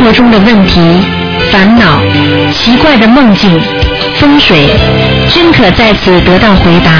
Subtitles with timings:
[0.00, 0.80] 活中的问题、
[1.52, 2.00] 烦恼、
[2.52, 3.60] 奇怪的梦境、
[4.16, 4.70] 风水，
[5.28, 6.90] 均可在此得到回答。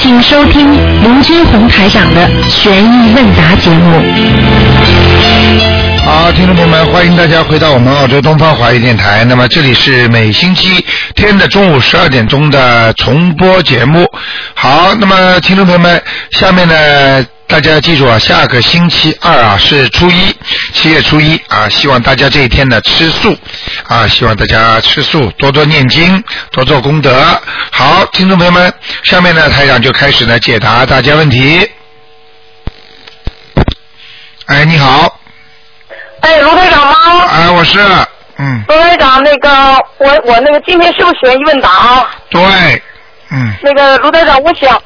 [0.00, 0.72] 请收听
[1.02, 4.00] 卢军红台长的悬疑问答节目。
[6.04, 9.24] 好，听众朋友们，欢迎大家回到我们澳洲东方华语电台。
[9.24, 14.08] 那么这里是每星期天的中午十二点钟的重播节目。
[14.54, 16.00] 好，那么听众朋友们，
[16.32, 20.34] 下面呢，大家记住啊，下个星期二啊是初一，
[20.82, 23.32] 七月初一啊，希望大家这一天呢吃素
[23.86, 27.40] 啊，希望大家吃素，多多念经，多做功德。
[27.70, 28.74] 好，听众朋友们，
[29.04, 31.70] 下面呢台长就开始呢解答大家问题。
[34.46, 35.20] 哎，你好，
[36.22, 37.26] 哎，卢台长吗？
[37.30, 37.78] 哎，我是，
[38.38, 39.48] 嗯，卢台长，那个
[39.98, 42.10] 我我那个今天是不是悬疑问答啊？
[42.28, 42.42] 对，
[43.30, 44.82] 嗯，那个卢台长，我想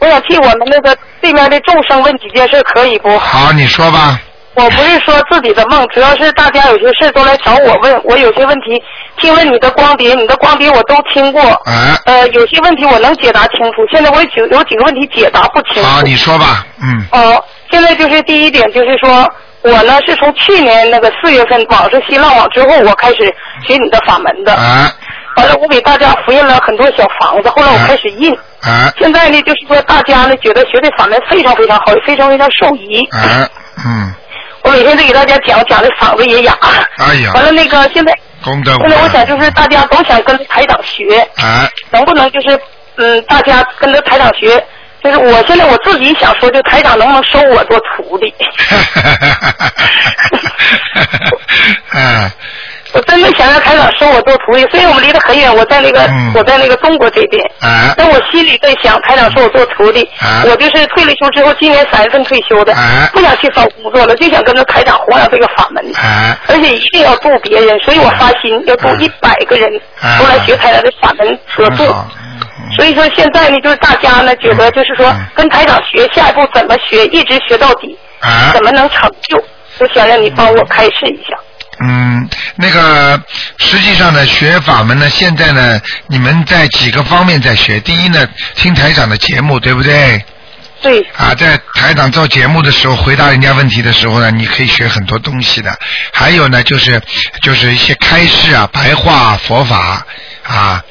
[0.00, 3.18] 我想替我们那个对面的众生问几件事，可以不？
[3.18, 4.20] 好，你说吧。
[4.54, 8.80] 我不是说自己的梦，主要是大家有些事都来找我问，我有些问题
[9.18, 15.88] 听了你的光碟，你的光碟我都听过，哎，呃，有些问题我能解答清楚，现在我有几有几个问题解答不清楚。
[15.88, 19.28] 好，你说吧，嗯，哦，现在就是第一点，就是说
[19.62, 23.34] 我呢是从去年那个四月份网上新浪网之后，我开始
[23.66, 24.54] 学你的法门的。
[24.54, 24.88] 哎，
[25.36, 28.32] 完了，我给大家复印了很多小房子，后来我开始印。
[28.62, 33.04] 啊，现在呢，就是说大家呢觉得学这法门非常非常好，也非常非常受益。
[33.10, 33.46] 啊，
[33.84, 34.14] 嗯，
[34.64, 36.58] 我每天都给大家讲，讲的嗓子也哑。
[36.98, 38.12] 哎呀，完了，那个现在
[38.42, 42.58] 功德现在我想，就是大家都想跟台长学，哎，能不能就是
[42.96, 44.62] 嗯，大家跟着台长学？
[45.02, 48.34] 就是我现在我自己想说，就台长能不能收我做徒弟？
[51.90, 52.30] 哎，
[52.94, 56.32] 我真的想让台长收我做徒弟，虽然我们离得很远，我在那个、嗯。
[56.34, 60.44] 我在那个中国这边，哎，但我心里在想，台长收我做徒弟，啊。
[60.46, 63.10] 我就是退了休之后，今年三月份退休的，啊。
[63.12, 68.96] 不想去找工作了，就想跟着台长弘扬这个法门，哎，而且一定要度别人，所以我发心要度啊。
[69.00, 69.68] 一百个人，
[70.00, 70.18] 啊。
[70.20, 71.86] 都来学台长的法门合作。
[71.86, 75.26] 很好，嗯所以说现在呢，就是大家呢觉得就是说嗯。
[75.34, 79.36] 跟台长学，下一步怎么学，一直学到底，哎怎，么能成就？
[79.76, 81.36] 就想让你帮我开示一下。
[82.24, 83.20] 嗯，那个
[83.58, 87.78] 实际上呢，学法门呢，现在呢，你们在几个方面在学。
[87.80, 90.24] 第一呢，听台长的节目，对不对？
[90.82, 95.76] 对，啊，在台长做节目的时候，回答人家问题的时候呢，你可以学很多东西的。
[96.12, 97.00] 还有呢，就是
[97.42, 100.04] 就是一些开示啊、白话佛法
[100.44, 100.84] 啊。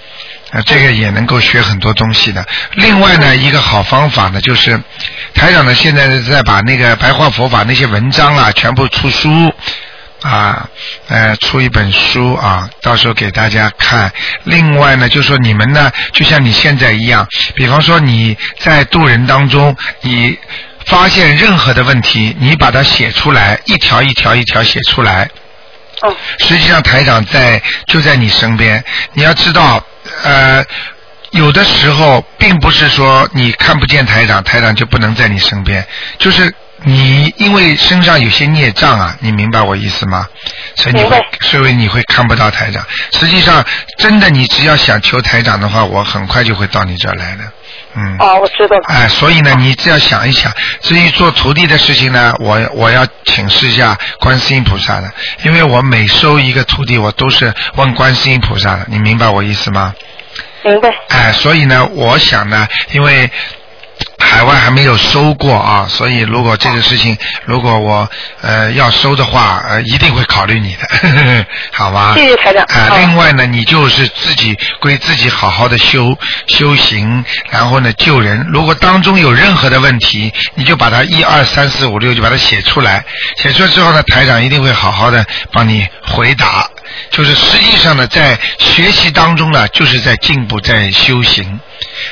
[0.54, 2.44] 啊，这个也能够学很多东西的。
[2.74, 4.80] 另外呢，一个好方法呢，就是
[5.34, 9.30] 台长呢现在在把那个白话佛法那些文章啊，全部出书
[10.24, 10.70] 啊，
[11.10, 14.12] 呃，出一本书啊，到时候给大家看。
[14.46, 20.38] 另外呢，就说你们呢，就像你现在一样，比方说你在渡人当中，你
[20.86, 25.30] 发现任何的问题，你把它写出来，一条一条一条写出来。
[26.02, 28.84] 哦，实际上台长在就在你身边，
[29.14, 29.86] 你要知道，
[30.24, 30.64] 呃，
[31.32, 35.86] 有的时候并不是说你看不见台长，台长就不能在你身边，
[36.18, 36.54] 就是
[36.86, 40.28] 你因为身上有些孽障啊，你明白我意思吗？
[40.76, 42.86] 所以你会，所以你会看不到台长。
[43.14, 43.64] 实际上，
[43.98, 47.44] 真的你只要想求台长的话，我很快就会到你这儿来的。
[47.96, 48.18] 嗯。
[48.20, 48.84] 哦，我知道了。
[48.88, 50.52] 哎，所以呢，你只要想一想，
[50.82, 55.12] 至于做徒弟的事情呢，我我要请示一下观世音菩萨的，
[55.44, 59.94] 因为我每收一个徒弟，我都是问观世音菩萨的，你明白我意思吗？
[60.64, 60.90] 明白。
[61.10, 63.30] 哎，所以呢，我想呢，因为
[64.24, 68.10] 海外还没有收过啊，所以如果这个事情如果我
[68.42, 72.14] 呃要收的话，呃一定会考虑你的， 好吧？
[72.16, 76.18] 谢谢台长啊、好另外呢，你就是自己归自己好好的修
[76.48, 78.48] 修行，然后呢救人。
[78.50, 83.04] 如果当中有任何的问题，你就把它一二三四五六就把它写出来，
[83.38, 86.68] 写出来之后呢，台长一定会好好的帮你回答。
[87.12, 91.60] 就是实际上呢，在学习当中呢，就是在进步，在修行。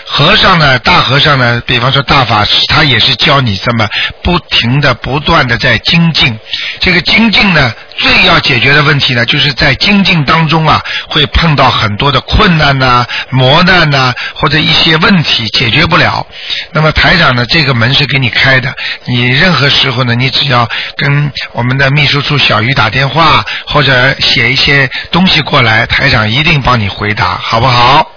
[0.06, 3.88] 和尚呢，大和尚呢，比方说大法师，他也是教你这么
[4.22, 6.38] 不停的、不断的在精进。
[6.80, 16.26] 这个精进呢，最要解决的问题呢，就是在精进当中啊，会碰到很多的困难呐、磨难呐、或者一些问题解决不了。
[16.74, 18.76] 那么台长呢，这个门是给你开的，
[19.06, 28.10] 你任何时候呢，你只要跟我们的秘书处小鱼打电话，或者写一些东西过来，台长一定帮你回答，好不好？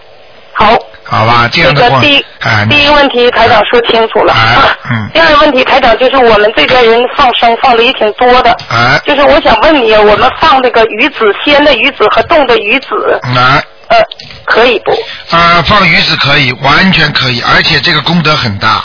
[0.53, 0.79] 好。
[1.07, 4.33] 好吧，这样的话个第一，啊，第一个问题台长说清楚了。
[4.33, 8.57] 哎啊嗯第二个问题台长就是我们这边人放生放的也挺多的。
[8.71, 13.99] 哎，就是我想问你，我们放这个鱼子鲜的鱼子和冻的鱼子，啊呃，
[14.47, 14.93] 可以不？
[15.37, 18.83] 啊，放鱼子可以，完全可以，而且这个功德很大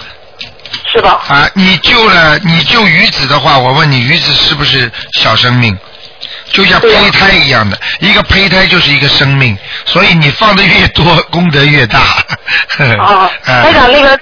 [0.91, 1.21] 是吧？
[1.29, 1.49] 啊！
[1.53, 5.75] 你救了你救鱼子的话，我问你，鱼子是不是小生命？
[6.51, 11.99] 就像胚胎一样的，一个胚胎就是一个生命，所以你放的越多，功德越大。
[11.99, 14.19] 啊，哎台长那个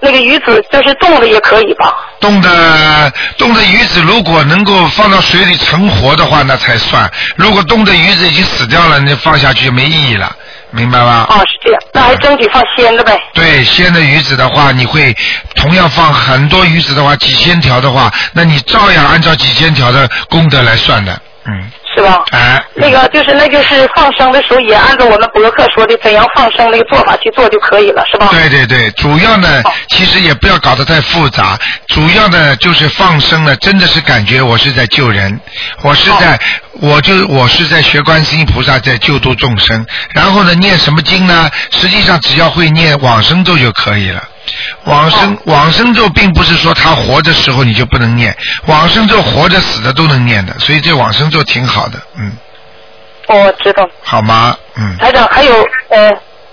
[0.00, 1.94] 那个鱼子就是冻的也可以吧？
[2.20, 7.10] 冻的冻的鱼子如果能够放到水里成活的话，那才算。
[7.36, 10.34] 如果冻的鱼子已经死掉了，那放下去就没意义了，
[10.70, 11.26] 明白吗？
[11.28, 13.18] 啊，是这样，那还争取放鲜的呗。
[13.34, 15.14] 对，鲜的鱼子的话，你会
[15.54, 22.22] 同样放很多鱼子的话，几千条的话，那你照样按照几千条的功德来算的，嗯，是吧？
[22.32, 28.28] 哎，那个就是，那就是放生的时候也按照我们博客说的怎样放生那个做法去做就可以了，是吧？
[28.30, 31.58] 对对对，主要呢哦，其实也不要搞得太复杂，
[31.88, 35.40] 主要呢就是放生呢，真的是感觉我是在救人，
[35.82, 36.38] 我是在，
[36.72, 41.50] 我就我是在学观世音菩萨在救度众生，然后呢念什么经呢？
[41.70, 44.22] 实际上只要会念往生咒就可以了。
[44.84, 52.32] 往生、往生咒并不是说他活的时候你就不能念，往生咒活着死的都能念的，所以这往生咒挺好的，嗯，
[53.28, 53.88] 哦我知道。
[54.02, 54.56] 好吗？
[54.76, 55.54] 嗯，台长，还有
[55.90, 56.10] 呃，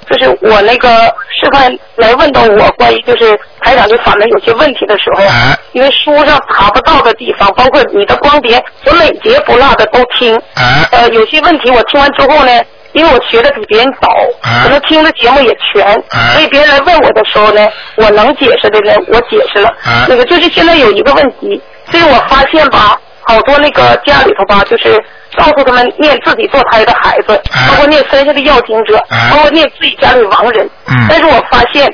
[0.10, 1.06] 就是我那个
[1.40, 10.36] 师范来问到我关于就是台长对法门有些问题的时候，哎因为书上查不到的地方，包括你的光碟，我每节不落的都听。
[10.56, 12.52] 哎呃，有些问题我听完之后呢，
[12.98, 14.10] 因为我学的比别人早，
[14.42, 17.66] 哎可能听的节目也全，哎所以别人来问我的时候呢，
[17.96, 19.70] 我能解释的呢，我解释了。
[19.86, 21.62] 哎那个就是现在有一个问题，
[21.92, 24.98] 所以我发现吧，好多那个家里头吧，就是
[25.38, 30.68] 告诉他们念自己堕胎的孩子，哎包括念身下的要经者，哎包括念自己家里亡人。
[30.88, 31.88] 嗯但是我发现，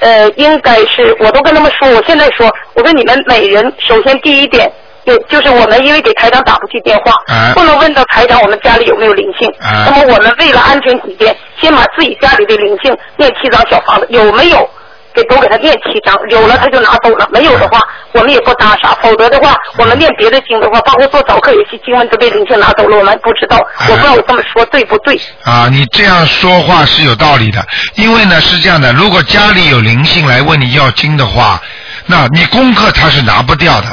[0.00, 4.70] 呃，应该是我都跟他们说，我现在说，我跟你们每人首先第一点。
[5.06, 9.52] 有就是我们因为给台长打不去电话，哎不能问到台长我们家里有没有灵性。
[9.60, 14.68] 哎那么我们为了安全起见，先把自己家里的灵性念七张小房子，有没有？
[15.14, 17.80] 给都给他念七张，有了他就拿走了，没有的话
[18.12, 25.18] 我们也不搭啥，否则的话我们念别的经的话，包括做早课有些经文都被灵性拿走了，我们不知道，哎我不知道我这么说对不对？
[25.44, 27.64] 啊，你这样说话是有道理的，
[27.94, 31.58] 因为呢是这样的，如果家里有灵性来问你要经的话，
[32.04, 33.86] 那你功课他是拿不掉的，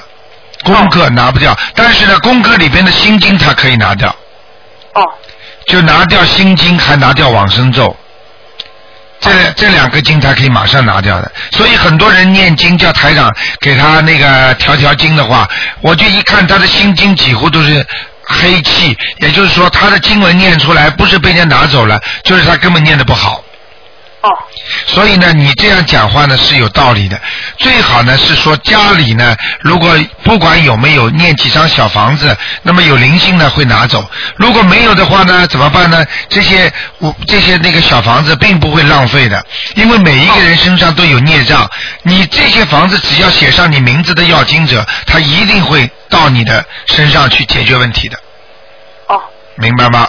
[0.64, 4.10] 功课拿不掉，但是呢，功课里边的心经他可以拿掉，
[4.94, 5.04] 哦
[5.68, 7.96] 就拿掉心经，还拿掉往生咒。
[9.20, 15.48] 这这两个经他可以马上拿掉的，所以很多人念经叫台长给他那个调调经的话，
[15.82, 17.86] 我就一看他的心经几乎都是
[18.24, 23.42] 黑气，也就是说他的经文念出来不是被人家拿走了，就是他根本念的不好。
[24.24, 24.30] 哦
[24.88, 27.20] 所以呢，你这样讲话呢是有道理的。
[27.58, 34.10] 最好呢是说家里呢，如果不管有没有念几张小房子，那么有灵性呢会拿走。
[34.38, 36.06] 如果没有的话呢，怎么办呢？
[36.30, 41.70] 这些我这些那个小房子并不会浪费的，因为每一个人身上都有孽障。
[42.04, 48.18] 你这些房子只要写上你名字的要经者，他一定会到你的身上去解决问题的，
[49.08, 49.22] 哦，
[49.58, 50.08] 明白吗？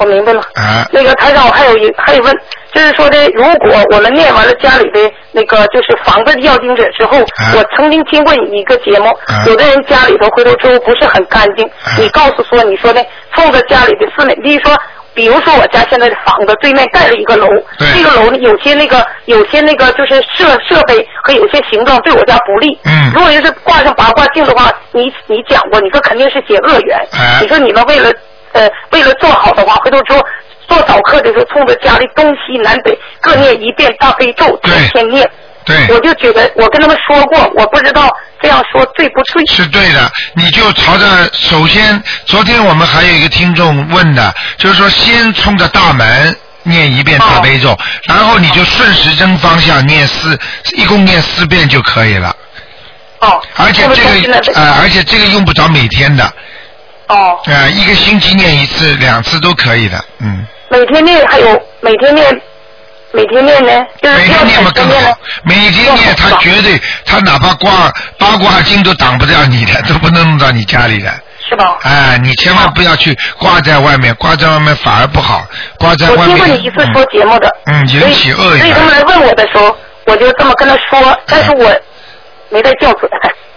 [0.00, 0.40] 我明白了。
[0.54, 2.34] 啊，那个台长，我还有一还有问，
[2.72, 13.04] 就是说的，如果我们念完了家里的那个就是房子的要经者之后，啊我曾经听过你一个节目，啊有的人家里头回头之后不是很干净，啊你告诉说你说的
[13.34, 14.76] 冲着家里的四面，比如说。
[15.12, 17.48] 比如说我家现在的房子对面盖了一个楼，
[17.78, 22.78] 这个楼呢有些那个有些那个就是设设备和有些形状对我家不利。
[22.84, 26.96] 嗯如果要是挂上八卦镜的话，你你讲过，你说肯定是结恶缘。
[27.12, 28.08] 哎你说你们为了
[28.52, 30.20] 呃为了做好的话，回头之后
[30.68, 35.30] 做早课的时候，冲着家里东西南北各念一遍大悲咒，对天天念。
[35.64, 35.86] 对。
[35.88, 38.08] 我就觉得我跟他们说过，我不知道
[38.40, 39.44] 这样说对不对。
[39.46, 50.38] 是对的，你就朝着首先，昨天我们还有一个听众问的，就是说先冲着大门念一遍大悲咒，然后你就顺时针方向念四，
[50.76, 52.34] 一共念四遍就可以了。
[53.20, 53.40] 哦。
[53.56, 56.32] 而且这个呃，而且这个用不着每天的，
[57.10, 62.40] 哦，呃，一个星期念一次、两次都可以的，嗯，每天念还有每天念，
[63.12, 71.10] 每天念呢，就是每天念嘛更好。，每天念他绝对，他哪怕挂八卦经都挡不掉你的，都不能弄到你家里的。
[71.48, 71.78] 是吧？
[71.82, 75.44] 哎，你千万不要去挂在外面，挂在外面反而不好，
[75.78, 76.36] 挂在外面。
[76.36, 78.92] 听过你一次说节目的，嗯，引起恶所以他们。
[78.92, 79.76] 来问我的时候，
[80.06, 81.76] 我就这么跟他说，但是我
[82.50, 83.10] 没带叫准。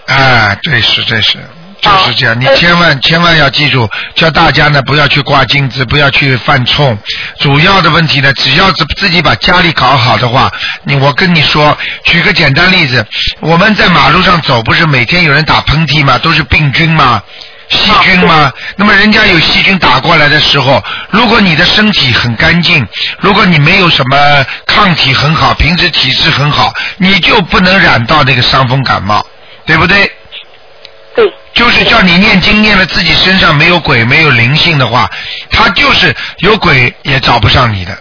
[0.06, 1.38] 哎，对，是这是。
[1.84, 6.98] 就是这样，你呃千万千万要记住，叫大家呢不要去挂金子，不要去犯冲。
[7.40, 10.50] 主要的问题呢，只要自自己把家里搞好的话，
[10.84, 13.06] 你我跟你说，举个简单例子，
[13.40, 16.16] 我们在马路上走，不是每天有人打喷嚏吗？
[16.18, 17.22] 都是病菌吗？
[17.70, 18.52] 细菌吗？
[18.76, 22.86] 那么人家有细菌打过来的时候，如果你的身体很干净，
[23.20, 29.24] 如果你没有什么抗体很好，平时体质很好，你就不能染到那个伤风感冒，
[29.66, 30.10] 对不对？
[31.54, 35.08] 对，就是叫你念经念了自己身上没有鬼没有灵性的话，
[35.50, 37.96] 他就是有鬼也找不上你的，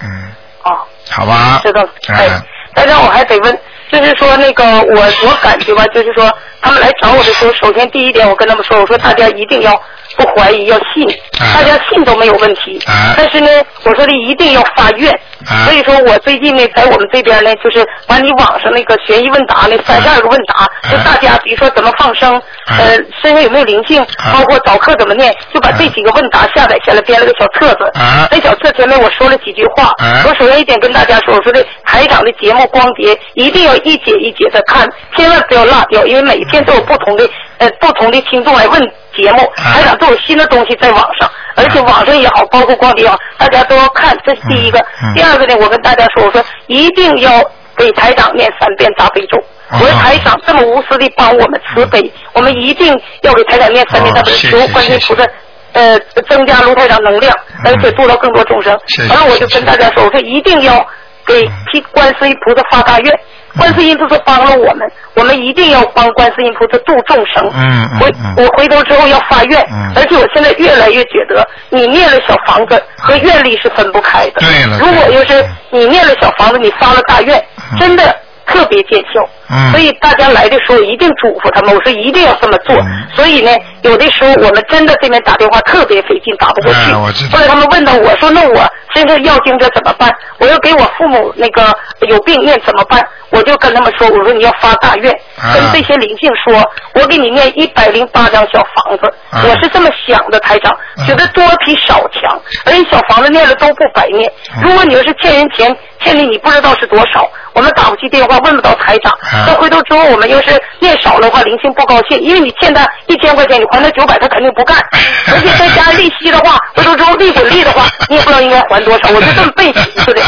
[0.00, 0.32] 嗯，
[0.64, 0.76] 哦，
[1.10, 1.60] 好吧？
[1.62, 1.88] 知道了。
[2.08, 2.42] 哎嗯，
[2.74, 3.58] 但是我还得问，
[3.90, 6.30] 就是说那个我我感觉吧，就是说
[6.66, 9.72] 他们来找我的时候，首先第一点我跟他们说，我说大家一定要
[10.16, 11.08] 不怀疑，要信，
[11.38, 11.46] 啊。
[11.54, 12.82] 大家信都没有问题。
[12.86, 13.14] 啊。
[13.16, 13.48] 但是呢，
[13.84, 15.08] 我说的一定要发愿。
[15.46, 15.62] 啊。
[15.64, 22.34] 所以说我最近呢，在我们这边呢，就是把你网上那个悬疑问答那三十二个问答，就大家比如说怎么放生，
[22.66, 24.34] 呃，身上有没有灵性，啊。
[24.34, 27.84] 包括早课怎么念，就把这几个问答下载下来，编了个小册子。
[27.94, 28.26] 啊。
[28.32, 30.24] 那小册前面我说了几句话，啊。
[30.26, 38.80] 我首先一点跟大家说，我说的台长的节目光碟一定要一节一节的看，千万不要落掉，因为每天都有不同的呃不同的听众来问
[39.14, 44.78] 节目，啊台长都有新的东西在网上，而且网上也好，包括光碟也好，大家都要看，这是第一个。
[44.78, 47.30] 嗯嗯第二个呢，我跟大家说，我说一定要
[47.76, 49.38] 给台长念三遍大悲咒。
[49.38, 55.26] 哦我说台长这么无私的帮我们慈悲，我们一定要给台长念三遍大悲咒，求观世音菩萨。
[55.72, 59.08] 呃，增加卢台长能量，而且度到更多众生嗯谢谢。
[59.10, 60.86] 完了，我就跟大家说，我说一定要
[61.26, 61.46] 给
[61.92, 63.20] 观世音菩萨发大愿。
[63.56, 67.42] 嗯观世音菩萨帮了我们，我们一定要帮观世音菩萨度众生。
[67.54, 69.92] 嗯嗯回嗯我回头之后要发愿，嗯。
[69.96, 74.40] 而且我现在越来越觉得，你念了小房子和愿力是分不开的。
[74.40, 77.36] 对了如果对了要是你念了小房子，你发了大愿，
[77.72, 77.78] 嗯。
[77.78, 78.14] 真的
[78.46, 79.28] 特别见效。
[79.48, 82.74] 嗯所以大家来的时候一定嘱咐他们，我说一定要这么做。
[82.76, 83.50] 嗯所以呢，
[83.82, 86.78] 有的时候我们真的这边打电话特别费劲，打不过去。
[86.78, 90.10] 哎我知道后来他们问到我说：“那我身上要经者怎么办？
[90.38, 91.72] 我要给我父母那个
[92.08, 93.00] 有病念怎么办？”
[93.30, 96.62] 我就跟他们说：“我说你要发大愿，啊跟这些灵性说，
[96.94, 99.06] 我给你念一百零八张小房子。
[99.30, 104.30] 啊我是这么想的，台长，啊觉得多比少强，而且小房子念了都不白念。
[104.56, 109.10] 嗯如果你要是欠人钱，欠的你不知道是多少，我们打不去电话，问不到台长。
[109.32, 114.76] 啊那回头之后，我们要是念少的话，林青不高兴，因为你欠他一千块钱，你还他九百，他肯定不干。
[115.32, 119.08] 而且再加上利息的话，回头之后利滚利的话，你也不知道应该还多少。
[119.08, 120.20] 我就这么背起似的。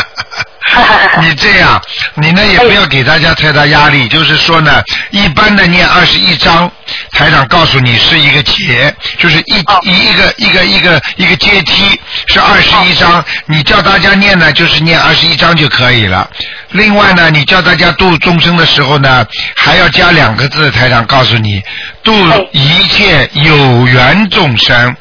[1.20, 1.80] 你这样，
[2.14, 6.70] 你呢也不要给大家太大压力，就是说呢，一般的念二十一章，
[7.12, 16.28] 台长告诉你是一个节，就是一哦一一个一个一个一个阶梯是二十一章，你叫大家念呢，就是念二十一章就可以了。
[16.70, 21.62] 另外呢，你叫大家度众生的时候呢，还要加两个字，台长告诉你，
[22.04, 24.96] 度哎一切有缘众生。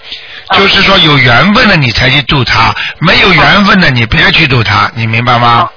[0.55, 5.69] 就是说有缘分的你才去度他，没有缘分的你别去度他，你明白吗？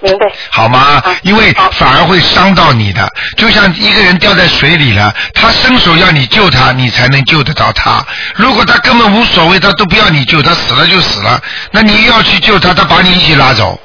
[0.00, 0.26] 明白。
[0.50, 1.12] 好吗好？
[1.22, 8.04] 因为反而会伤到你的，就像一个人掉在水里了，他伸手要你救他，你才能救得到他。
[8.36, 11.40] 如果他根本无所谓，他都不要你救，他死了就死了，
[11.72, 13.80] 那你要去救他，他把你一起拉走。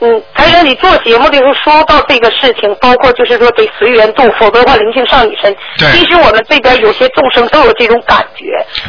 [0.00, 5.54] 嗯，台长，你做节目的时候说到这个事情，包括就是说得随缘度，否则的话灵性上你身。
[5.78, 8.44] 对其实我们这边有些众生都有这种感觉，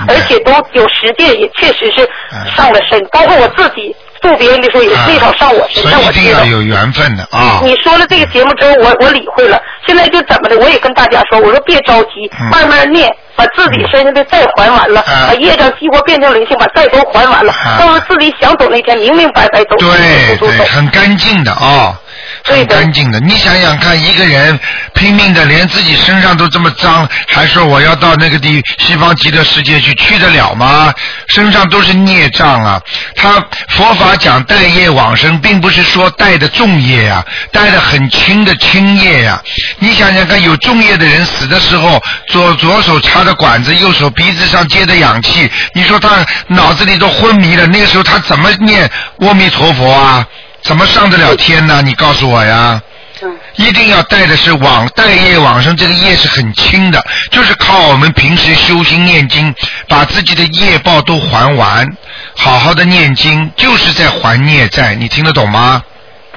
[0.08, 3.02] 而且都有实践，也确实是嗯上了身。
[3.12, 6.46] 包括我自己度别人的时候，也啊最少上我身，所以一定要。
[6.46, 7.62] 有缘分的啊。
[7.64, 9.62] 你说了这个节目之后，我我理会了。
[9.88, 20.66] 现在就怎么的，我也跟大家说，我说别着急，嗯慢慢念，把自己身上的债还完了，啊把业障激活变成灵性，把债都还完了，啊到时候自己想走那天，明明白白走，对对。
[20.68, 22.00] 很干净的啊、
[22.46, 23.20] 很干净的。
[23.20, 24.58] 你想想看，一个人
[24.94, 30.94] 拼命的连自己身上都这么脏，还说我要到那个地西方极乐世界去，去得了吗？
[31.28, 32.80] 身上都是孽障啊！
[33.16, 39.42] 他佛法讲带业往生，并不是说带的重业呀、带的很轻的轻业呀、
[39.80, 50.26] 你想想看，有重业的人死的时候，左左手插着管子，右手鼻子上接着氧气，你说他脑子里都昏迷了，那个时候他怎么念阿弥陀佛啊？
[50.66, 51.82] 怎么上得了天呢？
[51.84, 52.82] 你告诉我呀！
[53.22, 59.56] 嗯一定要带的是往带业往生，这个业是很轻的，就是靠我们平时修心念经，
[59.88, 61.90] 把自己的业报都还完，
[62.36, 65.82] 好好的念经，就是在还孽债，你听得懂吗？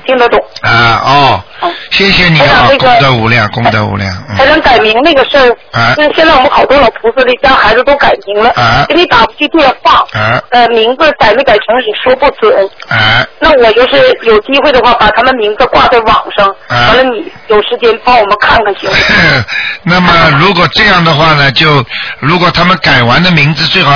[0.08, 0.40] 听得懂。
[0.62, 1.42] 啊哦，
[1.90, 4.10] 谢谢你啊，功德无量，功德无量。
[4.36, 12.70] 台嗯，长改名那个事儿，啊就是现在我们好多老菩萨的家孩子都改名了，啊给你打不去电话，啊呃，名字改没改成也说不准。
[12.88, 19.44] 啊，那我就是有机会的话，把他们名字挂在网上，啊完了你有时间帮我们看看行吗？
[19.84, 20.10] 那么
[20.40, 21.84] 如果这样的话呢，就
[22.18, 23.92] 如果他们改完的名字，最好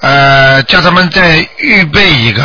[0.00, 2.42] 呃叫他们再预备一个。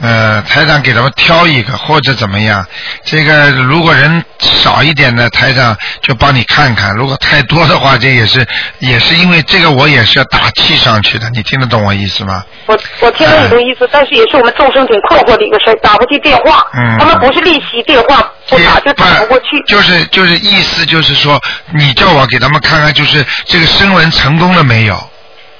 [0.00, 2.64] 呃，台长给他们挑一个或者怎么样。
[3.04, 8.46] 这个如果人少一点呢，台长就帮你看看；如果太多的话，这也是
[8.78, 11.28] 也是因为这个，我也是要打气上去的。
[11.30, 12.44] 你听得懂我意思吗？
[12.66, 19.60] 我我听懂你的意思，但是也是我们众生挺困惑的一个事儿，打不进电话，嗯他们不是利息电话不打就打不过去。
[19.66, 21.40] 就是就是意思就是说，
[21.74, 25.10] 你叫我给他们看看，就是这个声纹成功了没有？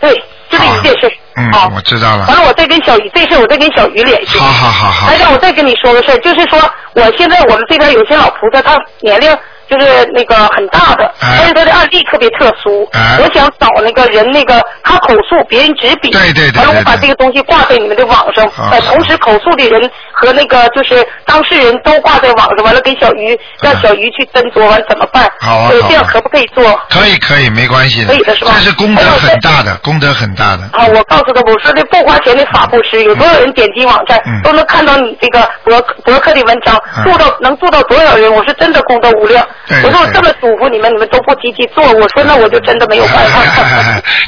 [0.01, 0.15] 对，
[0.49, 1.13] 就这一件事。
[1.39, 2.37] 嗯好，我知道了完。
[2.37, 4.39] 了，我再跟小鱼这事，我再跟小鱼联系。
[4.39, 6.59] 好好好好台长，我再跟你说个事儿，就是说，
[6.95, 9.31] 我现在我们这边有些老菩萨，他年龄
[9.69, 12.89] 就是那个很大的，哎但是他的案例特别特殊。
[12.93, 16.11] 哎我想找那个人，那个他口述，别人执笔。
[16.11, 25.25] 对对对完了，我把这个东西挂在你们的网上，呃，同时口述的人和那个就是当事人都挂在网上，完了给小鱼让小鱼去斟酌，完怎么办？
[25.41, 26.65] 呃，好啊这样可不可以做？
[26.91, 30.63] 可以可以，没关系可以的是吧这是功德很大的，功德很大的。
[30.73, 38.33] 啊，我告诉他，我说这不花钱的法布施，有多少人点击网站、嗯都能看到你这个博博客的文章，嗯做到能做到多少人？
[38.33, 39.45] 我是真的功德无量。
[39.67, 43.43] 对对我说我这么嘱咐你们，你们都不积极做，我说那我就真的没有办法。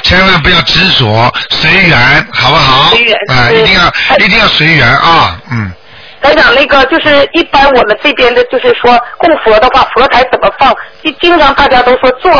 [0.04, 1.98] 千万不要执着，随缘，
[2.32, 2.90] 好不好？
[2.90, 5.72] 随缘啊，对一定要哎一定要随缘啊，嗯。
[6.22, 10.74] 台长，那个就是一般我们这边的，就是说供佛的话，佛台怎么放？
[11.02, 12.30] 经经常大家都说坐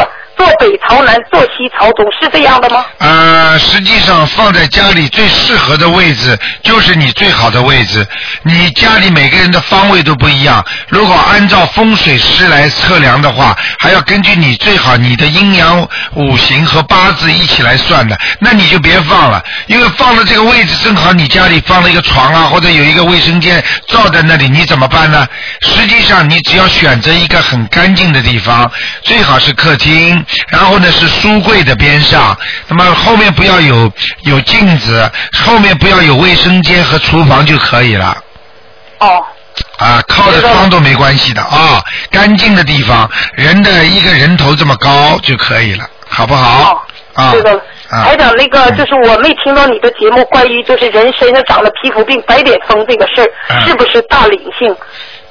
[0.41, 2.83] 坐北朝南，坐西朝东，是这样的吗？
[2.97, 8.07] 呃，实际上放在家里最适合的位置就是你最好的位置。
[8.43, 25.29] 你家里每个人的方位都不一样，如果按照风水师来测量的话，还要根据你最好你的阴阳五行和八字一起来算的，那你就别放了，因为放了这个位置正好你家里放了一个床啊，或者有一个卫生间照在那里，你怎么办呢？
[25.61, 32.37] 实际上你只要选择一个很干净的地方，最好是客厅，然后呢是书柜的边上，
[32.69, 38.17] 那么后面不要有有镜子，后面不要有卫生间和厨房就可以了。
[38.99, 39.25] 哦，
[39.79, 46.87] 啊，靠着窗都没关系的啊，干净的地方，人的一个人头这么高就可以了，好不好？
[47.15, 47.61] 啊，知道了。
[47.91, 54.73] 啊台长，那个就是我没听到你的节目，关于就是人身上长了皮肤病、白癜风这个事儿，嗯是不是大灵性？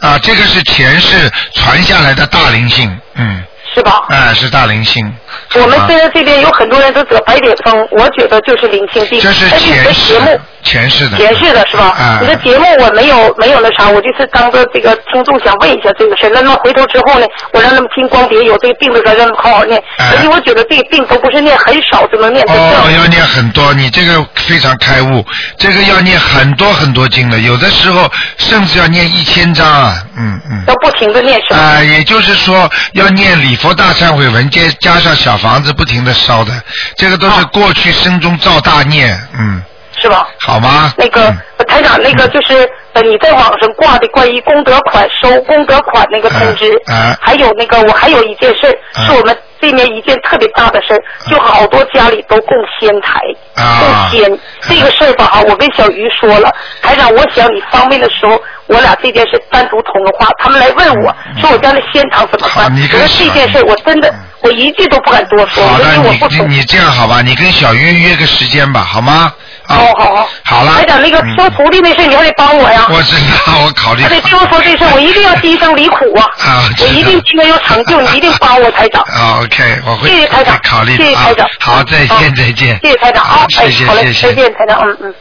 [0.02, 3.42] 啊，这个是前世传下来的大灵性，嗯，
[3.74, 4.06] 是吧？
[4.10, 5.14] 啊，是大灵性。
[5.56, 9.20] 我们现在这边有很多人都得白癜风，我觉得就是灵性病。
[9.20, 11.86] 这是但是你的前世节目的，前世的，前世的是吧？
[11.98, 16.30] 啊你的节目我没有没有那啥，我就是当个这个听众想问一下这个事儿。
[16.34, 19.82] 那么回头之后呢，我让他们听光碟有这个病的时候，让他们好好念。
[19.98, 22.92] 哎而且我觉得这个病都不是念很少就能念得哦，掉。
[23.02, 25.26] 要念很多，你这个非常开悟，
[25.58, 30.64] 这个要念很多很多经的，有的时候甚至要念一千章啊，嗯嗯。
[30.68, 31.60] 要不停的念是吧？
[31.60, 36.52] 啊、也就是说要念礼佛大忏悔文，加加上小房子不停的烧的，
[36.96, 39.06] 这个都是哦过去生中造大孽，
[39.38, 39.62] 嗯，
[40.02, 40.28] 是吧？
[40.40, 40.94] 好吗？
[40.98, 41.38] 那个、嗯。
[41.68, 47.18] 台长，那个就是呃你在网上挂的关于功德款收功德款那个通知，啊啊。
[47.22, 53.20] 还有那个我还有一件事是我们这边一件特别大的事儿，就好多家里都供仙台，
[53.56, 54.10] 啊。
[54.10, 56.52] 供仙这个事儿吧哈，我跟小鱼说了，
[56.82, 66.38] 台长，我想你方便的时候，我俩这件事单独通个话，他们来问我、说我家的仙堂怎么办，你我说跟这件事我真的嗯我一句都不敢多说，好的，因为我不懂。
[66.48, 67.22] 你你你这样好吧？
[67.22, 69.34] 你跟小云约个时间吧，好吗？
[69.68, 70.72] 啊，好好好，好了。
[70.76, 72.88] 台长，那个嗯收徒弟那事你还得帮我呀。
[72.90, 74.10] 我知道，我考虑他。
[74.10, 76.26] 得听我说这事， 我一定要今生离苦啊！
[76.40, 79.04] 啊知道我一定今天有成就，你一定帮我台长。
[79.12, 81.46] 啊，OK，我会谢谢台长会考虑谢谢台长。
[81.60, 82.80] 好，再见，好再见。
[82.82, 84.28] 谢谢台长啊好，哎谢谢，好嘞，谢谢。
[84.30, 85.16] 再见，台长，嗯嗯。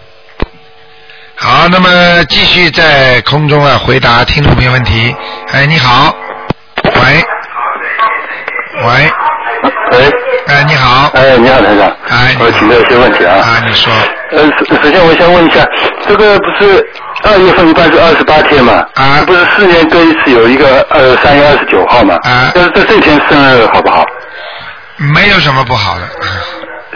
[1.41, 1.89] 好，那么
[2.29, 5.15] 继续在空中啊回答听众朋友问题。
[5.53, 6.13] 哎，你好，
[6.83, 6.93] 喂，
[8.83, 9.13] 喂，
[9.93, 10.11] 喂，
[10.49, 11.97] 哎，你好，哎，你好，台长。
[12.09, 13.37] 哎我请教一些问题啊。
[13.37, 13.93] 啊，你说，
[14.33, 15.65] 呃，首首先我想问一下，
[16.09, 16.85] 这个不是
[17.23, 18.85] 二月份一般是二十八天嘛？
[18.95, 22.17] 啊不是四年隔一次有一个呃三月二十九号嘛？
[22.25, 24.05] 啊但是在这天生日好不好？
[25.15, 26.09] 没有什么不好的，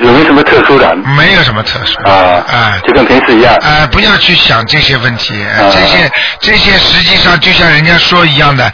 [0.00, 0.94] 有没有什么特殊的？
[1.16, 2.80] 没有什么特殊啊，啊，哎。
[2.84, 3.54] 就跟平时一样。
[3.56, 5.70] 啊，不要去想这些问题，呃啊。
[5.72, 8.70] 这些这些实际上就像人家说一样的，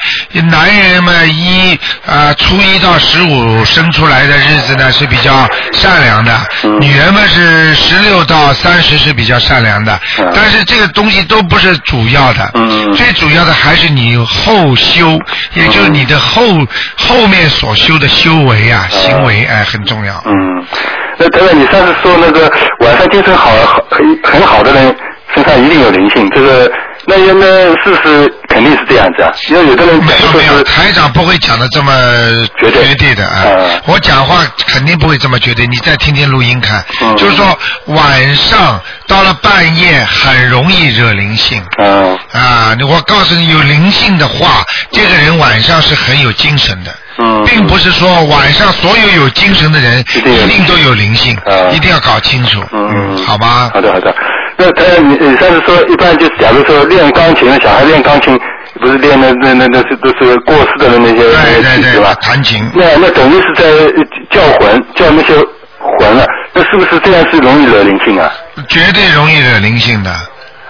[0.51, 6.81] 男人嘛一啊、初一到十五生出来的日子呢是比较善良的，嗯。
[6.81, 10.33] 女人们是十六到三十是比较善良的，嗯。
[10.35, 12.93] 但是这个东西都不是主要的，嗯。
[12.95, 15.19] 最主要的还是你后修，
[15.55, 16.43] 也就是你的后、
[16.97, 20.23] 后面所修的修为啊、行为哎、很重要。
[20.27, 20.67] 嗯，
[21.19, 22.51] 那等等，你上次说那个
[22.81, 24.97] 晚上精神好好很很好的人
[25.35, 26.71] 身上一定有灵性，这个
[27.07, 31.93] 那那试试肯肯定是这样子啊，因为有的人没有没有，台长不会讲的这么
[32.59, 33.81] 绝对绝对的啊嗯。
[33.87, 36.85] 我讲话肯定不会这么绝对，你再听听录音看。
[37.01, 41.63] 嗯就是说晚上到了半夜很容易惹灵性。
[41.79, 46.93] 嗯啊，我告诉你，有灵性的话，这个人晚上是很有精神的。
[47.21, 52.63] 嗯，并不是说晚上所有有精神的人一定都有灵性，啊一定要搞清楚。
[52.73, 53.81] 嗯好吧好。
[53.81, 54.15] 的好的。
[54.61, 58.37] 那他你你上次说，一般就假如说练钢琴的，小孩练钢琴，
[58.81, 62.69] 不是练那那那那是都是过世的那些对那些对对曲子吧？，弹琴。
[62.75, 65.35] 那那等于是在呃叫魂，叫那些
[65.81, 66.27] 魂了。
[66.53, 68.29] 那是不是这样是容易惹灵性啊？
[68.69, 70.11] 绝对容易惹灵性的。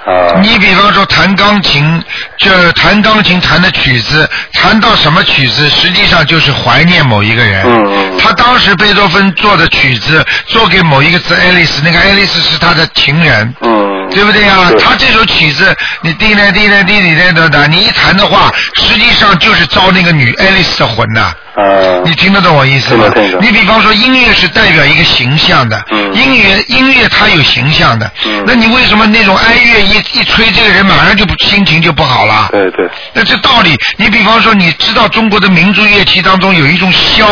[0.09, 2.03] 啊，你比方说弹钢琴，
[2.38, 7.64] 这弹钢琴弹的曲子，弹到什么曲子，实际上就是怀念某一个人。
[7.66, 13.55] 嗯嗯他当时贝多芬做的曲子，做给某一个字爱丽丝，那个爱丽丝是他的情人。
[13.61, 21.62] 嗯，对不对呀、对他这首曲子，你滴来滴来滴滴来的的，你一弹的话，实际上就是招那个女爱丽丝的魂呐、啊，
[22.05, 23.12] 你听得懂我意思吗？
[23.40, 26.12] 你比方说音乐是代表一个形象的，嗯。
[26.14, 28.42] 音乐音乐它有形象的，嗯。
[28.47, 32.49] 那你为什么那种哀乐一一吹，这个人马上就不心情就不好了？
[32.51, 37.25] 对对，那这道理，你比方说，你知道中国的民族乐器当中有一种箫，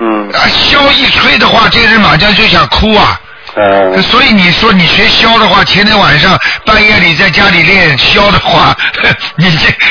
[0.00, 0.28] 嗯。
[0.32, 3.18] 啊，箫一吹的话，这个人马上就想哭啊。
[3.58, 8.74] 呃所以你说你学箫的话，前天晚上半夜里在家里练箫的话，
[9.36, 9.46] 你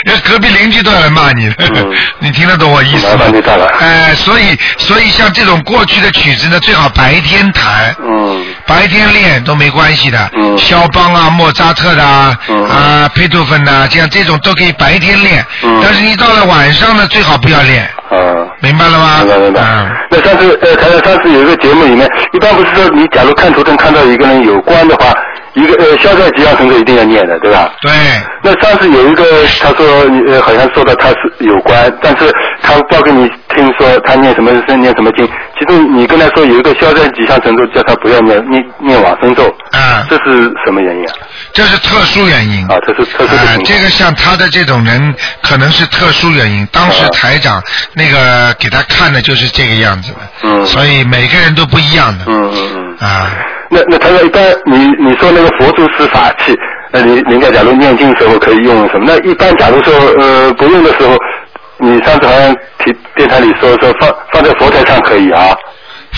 [0.06, 1.56] 这隔壁邻居都要来骂你了。
[1.60, 3.25] 嗯 你听得懂我意思吗？
[3.80, 7.95] 哎、所以所以像这种过去的曲子呢，最好白天弹。
[8.08, 15.45] 嗯白天练都没关系的，嗯肖邦啊、莫扎特的啊、嗯啊、贝多芬呐、这样这种都可以白天练。
[15.63, 18.17] 嗯但是你到了晚上呢，最好不要练，啊。
[18.60, 19.19] 明白了吗？
[19.23, 19.89] 明白明白嗯。
[20.10, 25.12] 那上次呃，上次有一个节目里面，一般不是说你假如看图腾看到一个人有关的话，
[25.56, 27.74] 一个呃消灾吉祥神咒一定要念的，对吧？
[27.82, 27.91] 对。
[28.43, 29.24] 那上次有一个
[29.60, 41.13] 他说你呃好像说的他是有关，但是他报给你听说他念什么是念什么经，其中你跟他说有一个消灾吉祥神咒，叫他不要念念念往生咒，啊这是什么原因啊？
[41.52, 42.63] 这是特殊原因。
[42.67, 43.63] 啊，这是特殊的啊情，况。
[43.63, 46.67] 这个像他的这种人，可能是特殊原因。
[46.72, 47.62] 当时啊台长
[47.96, 52.26] 那个给他看的就是这个样子的，嗯所以每个人都不一样的。
[52.28, 52.87] 嗯嗯嗯。
[52.99, 53.29] 啊，
[53.69, 56.57] 那那他说一般你你说那个佛珠是法器，
[56.91, 59.05] 那你人家假如念经时候可以用什么？
[59.05, 61.15] 那一般假如说呃不用的时候，
[61.79, 65.55] 你上次好像提电台里说说放放在佛台上可以啊？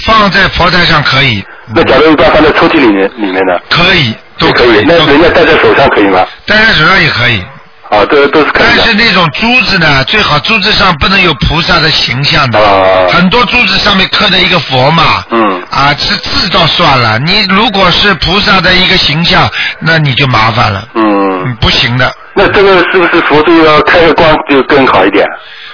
[0.05, 1.43] 放在佛台上可以，
[1.75, 3.59] 那假如一般放在抽屉里面里面呢？
[3.69, 4.85] 可以，都也可以。
[4.87, 6.25] 那都人家戴在手上可以吗？
[6.45, 7.43] 戴在手上也可以。
[7.89, 8.85] 啊，都都是可以但。
[8.85, 12.59] 是那种珠子呢，最好珠子上不能有菩萨的形象的。
[12.59, 15.23] 啊很多珠子上面刻着一个佛嘛。
[15.31, 20.87] 嗯啊，是字倒算了，你如果是菩萨的一个形象，那你就麻烦了。
[20.95, 22.11] 嗯，嗯，不行的。
[22.33, 25.25] 那这个是不是佛珠要开个光就更好一点？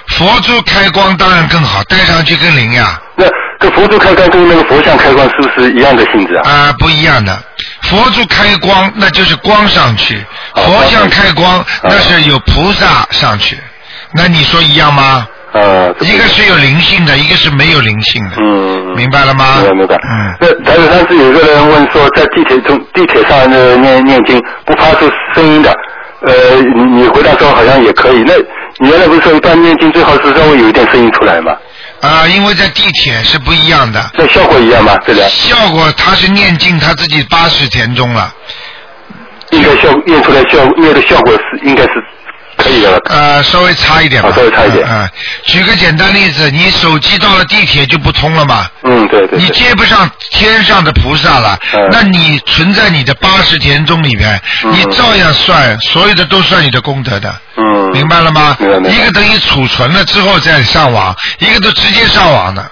[0.08, 3.00] 佛珠开光当然更好，戴上去更灵呀。
[3.16, 3.24] 那
[3.58, 6.50] 这佛珠开光跟那个佛像开光是不是一样的性质啊？
[6.50, 7.42] 啊，不一样的。
[7.82, 10.18] 佛珠开光那就是光上去，
[10.52, 13.58] 啊佛像开光那是有菩萨上去。
[14.12, 15.26] 那你说一样吗？
[15.56, 18.36] 啊，这一个是有灵性的，一个是没有灵性的。
[18.38, 19.56] 嗯，明白了吗？
[19.62, 19.96] 明白明白。
[19.96, 20.36] 嗯。
[20.40, 25.72] 那台子上次有个人问说，在地铁中地铁上呃念念经不发出声音的，
[26.26, 28.22] 呃，你你回答说好像也可以。
[28.26, 28.34] 那
[28.78, 31.52] 你原来不是说一般念经最好是稍微有一点声音出来吗？
[32.02, 34.94] 啊，因为在地铁是不一样的，那效果一样吗？
[35.06, 38.30] 这个效果他是念经他自己八十田中了，
[39.52, 41.92] 应该效念出来效念的效果是应该是
[42.66, 42.98] 可以的了。
[43.06, 44.28] 呃，稍微差一点吧。
[44.28, 45.10] 啊稍微差一点嗯、嗯
[45.44, 48.66] 举个简单例子，你手机到了地铁就不通了嘛。
[48.82, 49.46] 嗯，对对你。
[49.50, 57.90] 接不上天上的菩萨了，嗯那你存在你的八十田中里面，嗯你照样算，所有的都算你的功德的，嗯。
[57.92, 58.56] 明白了吗？
[58.60, 62.70] 一个等于储存了之后再上网，一个都直接上网的，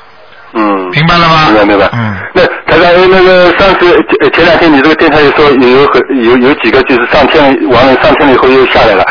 [0.54, 0.90] 嗯。
[0.90, 1.46] 明白了吗？
[1.50, 1.88] 明白明白。
[1.92, 2.16] 嗯。
[2.34, 9.04] 那台长，呃那个上次前前两天你这个电台也说有很有有几个就是上天完了上天了以后又下来了，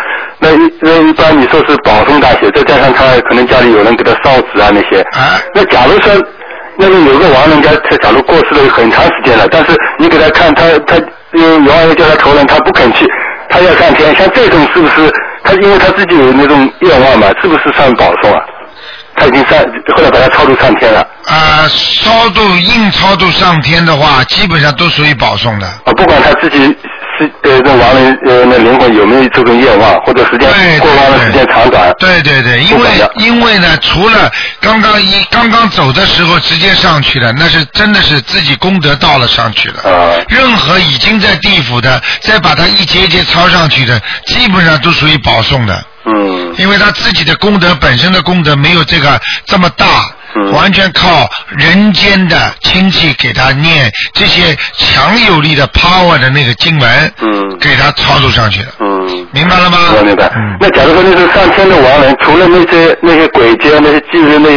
[0.44, 6.12] 那一那一般你说是保送大学，再加上他可能家里有人给他烧纸啊那些，啊那假如说
[6.78, 10.98] 那个有个亡人家他假如过世了很长时间了，但是你给他看他他
[11.32, 13.08] 有亡人叫他投人，他不肯去，
[13.50, 15.10] 他要上天，像这种是不是
[15.44, 18.40] 他因为他自己有那种愿望嘛，是不是算保送啊？
[19.16, 19.60] 他已经上
[19.96, 21.00] 后来把他超度上天了。
[21.28, 21.70] 啊，
[22.04, 25.68] 超度硬超度上天的话，基本上都属于保送的。
[25.68, 26.76] 啊，不管他自己
[27.18, 39.82] 是呃这亡人呃那灵魂有没有这种愿望，或者时间对过往的时间长短，对对对，因为因为呢，除了刚刚一刚刚走的时候直接上去了，那是真的是自己功德到了上去了。
[39.84, 45.86] 啊任何已经在地府的，再把它一节一节抄上去的，基本上都属于保送的。
[46.06, 50.12] 嗯因为他自己的功德本身的功德没有这个这么大，嗯
[50.52, 59.28] 完全靠人间的亲戚给他念这些强有力的 power 的那个经文，嗯给他操作上去的，嗯。
[59.32, 59.78] 明白了吗？
[59.98, 60.58] 我明白嗯。
[60.60, 64.50] 那假如说那是上天的亡人，除了那些那些鬼街、那些祭日、那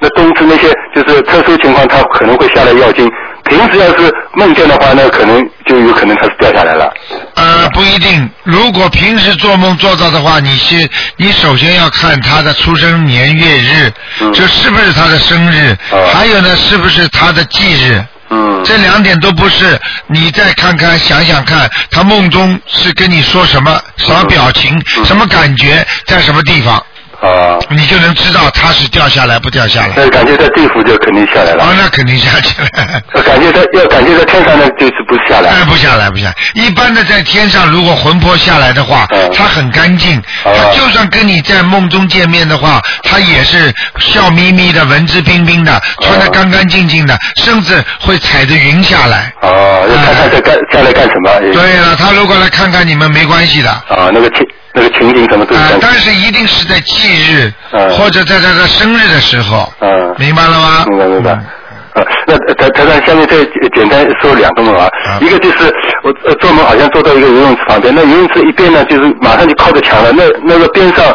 [0.00, 3.08] 那冬至那些，就是特殊情况，他可能会下来要经。
[3.52, 6.90] 平时要是梦见的话，那可能就有可能他是掉下来了。
[7.34, 8.28] 呃，不一定。
[8.44, 18.02] 如果平时做梦做到的话，你先，你首先要看他的出生年月日，嗯就是不是他的生日，哦还有呢，是不是他的忌日。
[18.30, 18.62] 嗯。
[18.64, 26.82] 这两点都不是，你再看看想想看，他梦中是跟你说什么，什么表情，嗯什么感觉，在什么地方，
[27.22, 27.58] 啊。
[27.70, 29.90] 你就能知道他是掉下来不掉下来。
[29.96, 31.64] 那感觉在地府就肯定下来了。
[31.64, 32.68] 哦，那肯定下去了。
[33.14, 35.50] 要感觉在要感觉在天上呢，就是不下来。
[35.50, 36.34] 哎，不下来，不下来。
[36.54, 40.18] 一般的在天上，如果魂魄下来的话，嗯他很干净。
[40.44, 49.32] 哦他就算跟你在梦中见面的话，他也是笑眯眯的、文质彬彬的，穿得干干净净的，甚至会踩着云下来。
[49.42, 51.30] 哦，要看看在干下来干什么。
[51.52, 53.70] 对了，他如果来看看你们没关系的。
[53.70, 54.38] 啊，那个情
[54.74, 60.14] 那个情景什么都是啊、干但是一定是在忌日、嗯或者在他的生日的时候，嗯。
[60.18, 60.84] 明白了吗？
[60.88, 61.32] 明白明白。
[61.32, 61.46] 嗯
[61.94, 63.36] 啊，那台台上下面再
[63.74, 65.70] 简单说两个梦啊，啊一个就是
[66.02, 71.14] 我呃做梦好像坐到一个游泳池旁边，那游泳池一边呢就是马上就靠着墙了，那那个边上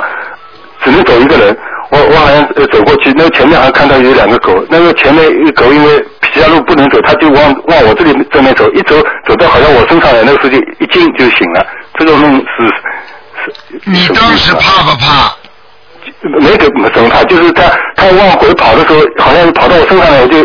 [0.84, 1.58] 只能走一个人，
[1.90, 11.66] 我我好像呃走过去，那个前面好像看到有两个狗，那个前面一个狗因为其他路不能走，它就往往我这里正面走，一走走到好像我身上来，那个时候就一惊就醒了，
[11.98, 12.74] 这个梦是是。
[13.86, 15.36] 你当时怕不怕？
[16.40, 16.72] 没个什
[17.04, 17.64] 么怕，就是他
[17.96, 20.38] 他往回跑的时候，好像跑到我身上来，我就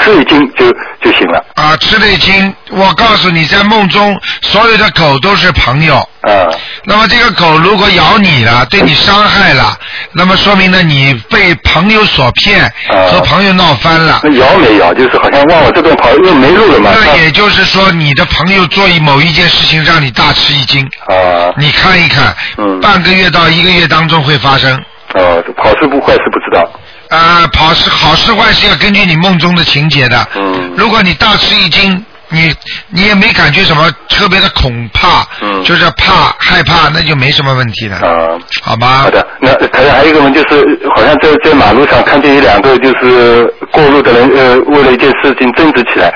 [0.00, 1.44] 吃一惊就就行了。
[1.54, 2.54] 啊，吃了一惊。
[2.70, 5.96] 我告诉你，在梦中，所有的狗都是朋友。
[6.22, 6.48] 啊
[6.88, 9.76] 那么这个狗如果咬你了，对你伤害了，
[10.12, 14.20] 那么说明呢你被朋友所骗，啊和朋友闹翻了。
[14.22, 14.92] 那咬没咬？
[14.94, 16.90] 就是好像忘了这段跑，因为没路了嘛。
[16.94, 24.76] 那也就是说，你的朋友做一某一件事情让你大吃一惊，啊你看一看，嗯半个月到一个月当中会发生。
[25.14, 26.68] 哦，好事不坏事不知道。
[27.08, 30.26] 啊，跑是好是坏是要根据你梦中的情节的。
[30.34, 32.52] 嗯如果你大吃一惊，你
[32.90, 38.36] 你也没感觉什么特别的恐怕，嗯就是怕害怕，那就没什么问题了，啊。
[38.62, 39.02] 好吧？
[39.04, 46.12] 好的，那台上还有一个问题就是，好像在在马路上看见有两个就是过路的人，呃，为了一件事情争执起来，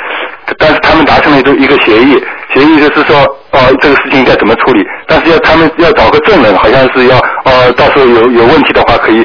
[0.59, 2.20] 但是他们达成了一个一个协议，
[2.53, 3.16] 协议就是说，
[3.53, 9.24] 哦、这个事情应该怎么处理，但是要他们要找个证人，好像是要，哦，到时候有有问题的话可以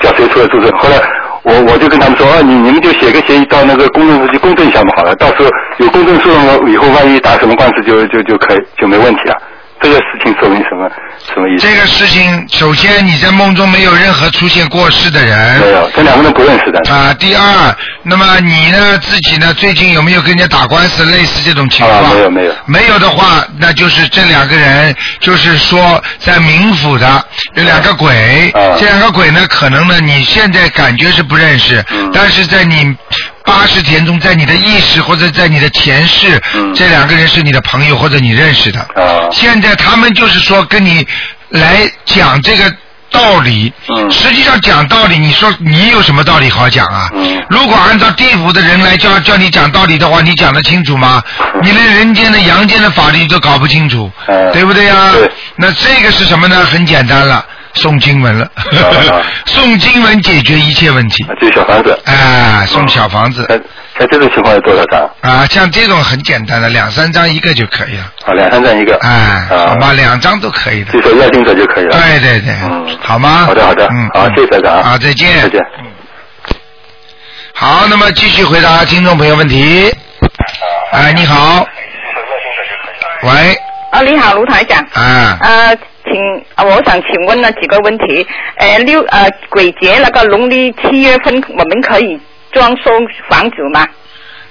[0.00, 0.70] 叫谁出来作证。
[0.78, 0.96] 后来
[1.42, 5.46] 我我就跟他们说，啊，你你们就写个协议到那个公证处去公证一下嘛，好了，到时候
[5.78, 9.36] 有公证书了，以后万一打什么官司就就就可以就没问题了。
[9.80, 10.88] 这个事情说明什么
[11.32, 11.66] 什么意思？
[11.66, 15.60] 这个事情，首先你在梦中没有任何出现过世的人。
[15.60, 16.78] 没有，这两个人不认识的。
[16.92, 21.98] 啊，第二，那么你呢自己呢最近有没有跟人家打官司，类似这种情况？
[21.98, 32.94] 啊没有没有没有的话，那就是这两个人，就是说在冥府的有两个鬼，啊这两个鬼呢，可能呢你现在感觉是不认识，嗯但是在你
[33.48, 38.80] 八十田中，在你的意识或者在你的前世，嗯这两个人是你的朋友或者你认识的。
[38.80, 41.06] 啊现在他们就是说跟你
[41.48, 42.70] 来讲这个
[43.10, 47.08] 道理，嗯实际上讲道理，你说你有什么道理好讲啊？
[47.14, 51.22] 嗯如果按照地府的人来教教你讲道理的话，你讲得清楚吗？
[51.40, 55.12] 嗯你连人间的、阳间的法律都搞不清楚，嗯对不对呀？
[55.14, 56.64] 对那这个是什么呢？
[56.66, 57.44] 很简单了，
[57.78, 61.24] 诵经文了，啊 诵经文解决一切问题。
[61.24, 61.98] 啊就小房子。
[62.04, 63.58] 哎，送小房子像
[63.98, 65.08] 像这种情况有多少张？
[65.22, 68.04] 啊，像这种很简单的，两三张一个就可以了。
[68.26, 68.96] 啊，两三张一个。
[68.98, 69.10] 哎，
[69.50, 70.92] 啊好吧，两张都可以的。
[70.92, 71.90] 就说要定者就可以了。
[71.92, 73.44] 对对对，嗯好吗？
[73.46, 75.42] 好的好的嗯，好谢谢大家啊好，再见。
[75.42, 75.60] 再见。
[77.54, 79.92] 好，那么继续回答听众朋友问题。
[80.92, 81.66] 哎，你好。
[83.22, 83.30] 喂，
[83.90, 84.78] 啊，你好，卢台长。
[84.94, 85.76] 啊，呃，
[86.10, 88.26] 请，啊我想请问那几个问题。
[88.56, 92.18] 呃，六呃鬼节那个农历七月份，我们可以
[92.52, 92.90] 装修
[93.28, 93.86] 房子吗？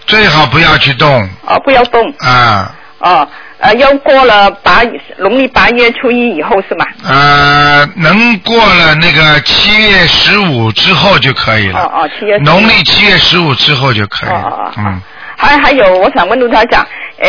[0.05, 2.01] 最好不要去动哦，不要动。
[2.19, 3.27] 啊，哦，
[3.59, 4.81] 呃，要过了八
[5.17, 6.85] 农历八月初一以后是吗？
[7.03, 11.79] 呃，能过了那个七月十五之后就可以了。
[11.81, 12.37] 哦哦，七月。
[12.37, 14.35] 农历七月十五之后就可以了。
[14.35, 15.01] 哦哦哦嗯，
[15.35, 16.87] 还还有，我想问卢台长，
[17.19, 17.27] 呃，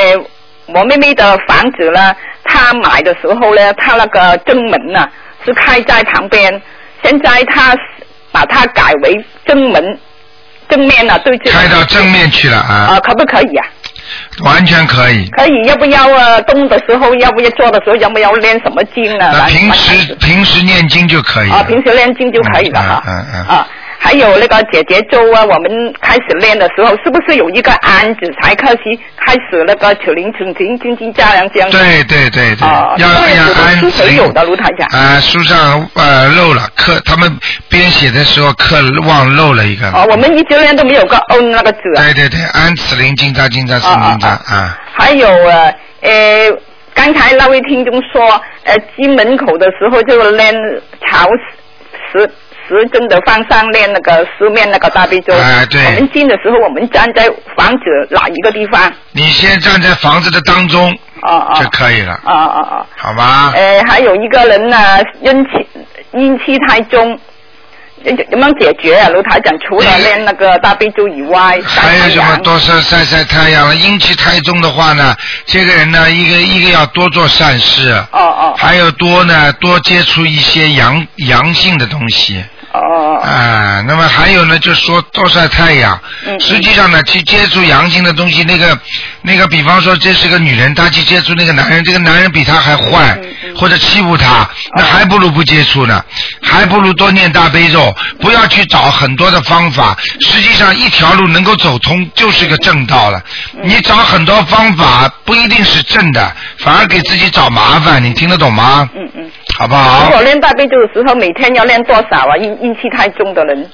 [0.75, 5.07] 我妹妹的房子呢，她买的时候呢，她那个正门呢
[5.45, 6.61] 是开在旁边，
[7.03, 7.75] 现在她
[8.31, 9.99] 把它改为正门
[10.69, 13.67] 正面呢对着开到正面去了啊啊，可不可以啊？
[14.45, 15.27] 完全可以。
[15.31, 19.31] 可以，要不要啊动的时候，要不要做的时候，要不要练什么经呢？
[19.33, 21.51] 那平时平时念经就可以。
[21.51, 23.03] 啊，平时念经就可以了哈。
[23.07, 23.67] 嗯嗯嗯啊，
[24.01, 28.79] 还有那个姐姐咒啊，我们开始练的时候，是不是有一个安子才开始
[29.17, 31.69] 开始那个求灵请经经经加良这样？
[31.71, 34.89] 对对对对，啊，要要安子谁有的卢台长？
[34.99, 37.31] 啊，书上呃漏了，课他们
[37.69, 39.89] 编写的时候刻忘漏了一个。
[39.91, 42.03] 哦，我们一直练都没有个嗯那个字啊。
[42.05, 44.79] 对对对，安子灵金扎金扎是金扎啊。
[44.93, 46.51] 还有呃呃，
[46.95, 50.55] 刚才那位听众说，呃，进门口的时候就练
[51.07, 51.27] 朝
[52.13, 52.31] 十
[52.69, 55.33] 十正的放上练那个四面那个大悲咒。
[55.35, 57.27] 哎对我们进的时候，我们站在
[57.57, 58.93] 房子哪一个地方？
[59.13, 60.91] 你先站在房子的当中
[61.23, 61.59] 哦哦。
[61.61, 62.87] 就可以了，啊啊啊！
[62.97, 63.53] 好吧？
[63.55, 64.77] 呃，还有一个人呢，
[65.23, 65.51] 阴气
[66.13, 67.19] 阴气太重，
[68.05, 69.09] 有有没有解决啊？
[69.09, 73.75] 卢台长，除了练那个大悲咒以外，还有什么多晒晒晒太阳了？
[73.75, 82.45] 阴气太重的话呢，这个人呢，一个一个要多做善事，哦哦还有多呢，多接触一些阳阳性的东西。
[82.79, 85.99] 哦啊，那么还有呢，就说多晒太阳。
[86.27, 88.79] 嗯实际上呢，去接触阳性的东西，那个
[89.23, 96.03] 那个，比方说这是个女人，她去接触那个男人，这个男人比她还坏，嗯或者欺负她，那还不如不接触呢，
[96.43, 99.97] 还不如多念大悲咒，不要去找很多的方法。
[100.21, 103.21] 实际上，一条路能够走通就是个正道了。
[103.55, 108.03] 嗯你找很多方法不一定是正的，反而给自己找麻烦。
[108.03, 108.89] 你听得懂吗？
[108.95, 109.31] 嗯嗯。
[109.59, 110.05] 好不好？
[110.05, 112.37] 如果练大悲咒的时候，每天要练多少啊？
[112.37, 113.69] 阴阴气太重的人。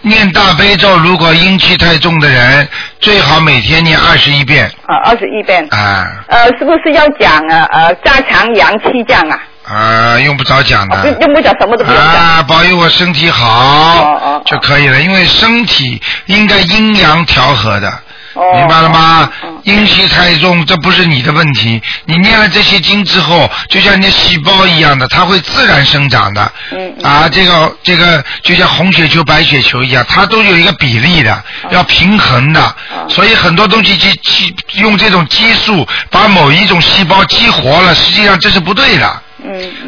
[0.00, 2.66] 念大悲咒，如果阴气太重的人，
[2.98, 5.66] 最好每天念二十一遍啊，二十一遍。
[5.70, 7.68] 啊呃，是不是要讲啊？
[7.72, 9.38] 呃，加强阳气这样啊？
[9.64, 12.06] 啊，用不着讲的用不着，什么都不用讲。
[12.06, 13.48] 啊，保佑我身体哦好
[14.14, 17.92] 哦就可以了，因为身体应该阴阳调和的。
[18.34, 19.30] 哦明白了吗？
[19.64, 21.80] 阴气太重，这不是你的问题。
[22.04, 26.52] 你念了这些经之后，就像你的细胞一样的，它会自然生长的。
[26.70, 32.76] 嗯嗯啊，这个这个就像红血球、白血球一样，它都有一个比例的，要平衡的。
[33.08, 39.22] 所以很多东西去去用这种激素把某一种细胞激活了，实际上这是不对的。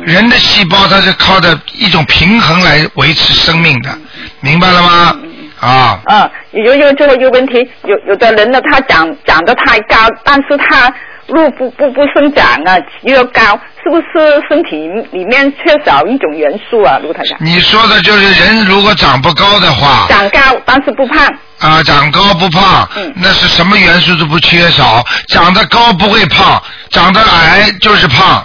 [0.05, 3.97] 人的细胞它是靠着一种平衡来维持生命的，
[4.41, 5.15] 明白了吗？
[5.61, 10.93] 啊，嗯，有有最后一个问题，有有的人呢，他长长得太高，但是他
[11.27, 13.43] 路不不不生长啊，又高，
[13.83, 16.99] 是不是身体里面缺少一种元素啊？
[17.03, 21.27] 卢台长，你说的就是人如果长不高的话，长高但是不胖，
[21.61, 25.05] 啊，长高不胖，嗯那是什么元素都不缺少。
[25.29, 28.45] 长得高不会胖，长得矮就是胖。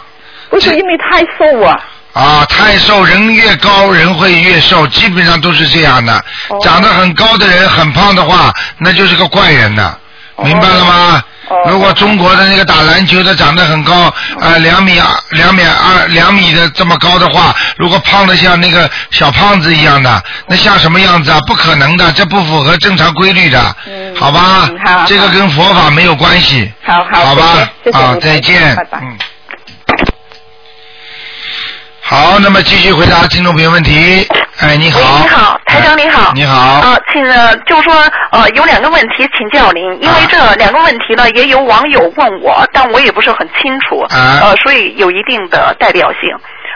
[0.49, 1.79] 不是因为太瘦啊。
[2.15, 6.13] 啊，太瘦人越高人会越瘦，基本上都是这样的。
[6.47, 9.95] 哦长得很高的人很胖的话，那就是个怪人呢，
[10.37, 11.23] 明白了吗？
[11.49, 21.39] 哦如果中国的那个打篮球的长得很高，呃，两米二、两米二、两米的这么高的话，如果胖的像那个小胖子一样的，那像什么样子啊？
[21.45, 24.67] 不可能的，这不符合正常规律的，嗯好吧？
[24.71, 26.71] 嗯好这个跟佛法没有关系。
[26.83, 29.17] 好好好吧，啊，再见，拜拜嗯。
[32.07, 34.27] 好，那么继续回答听众朋友问题。
[34.59, 34.99] 哎，你好。
[34.99, 36.31] 喂，你好，台长你好。
[36.35, 36.55] 你好。
[36.55, 37.95] 啊，请呃，就是说
[38.29, 46.29] 呃，有两个问题请教您，因为这两个问题呢，也有网友问我，但我也不是很清楚，啊呃，所以有一定的代表性。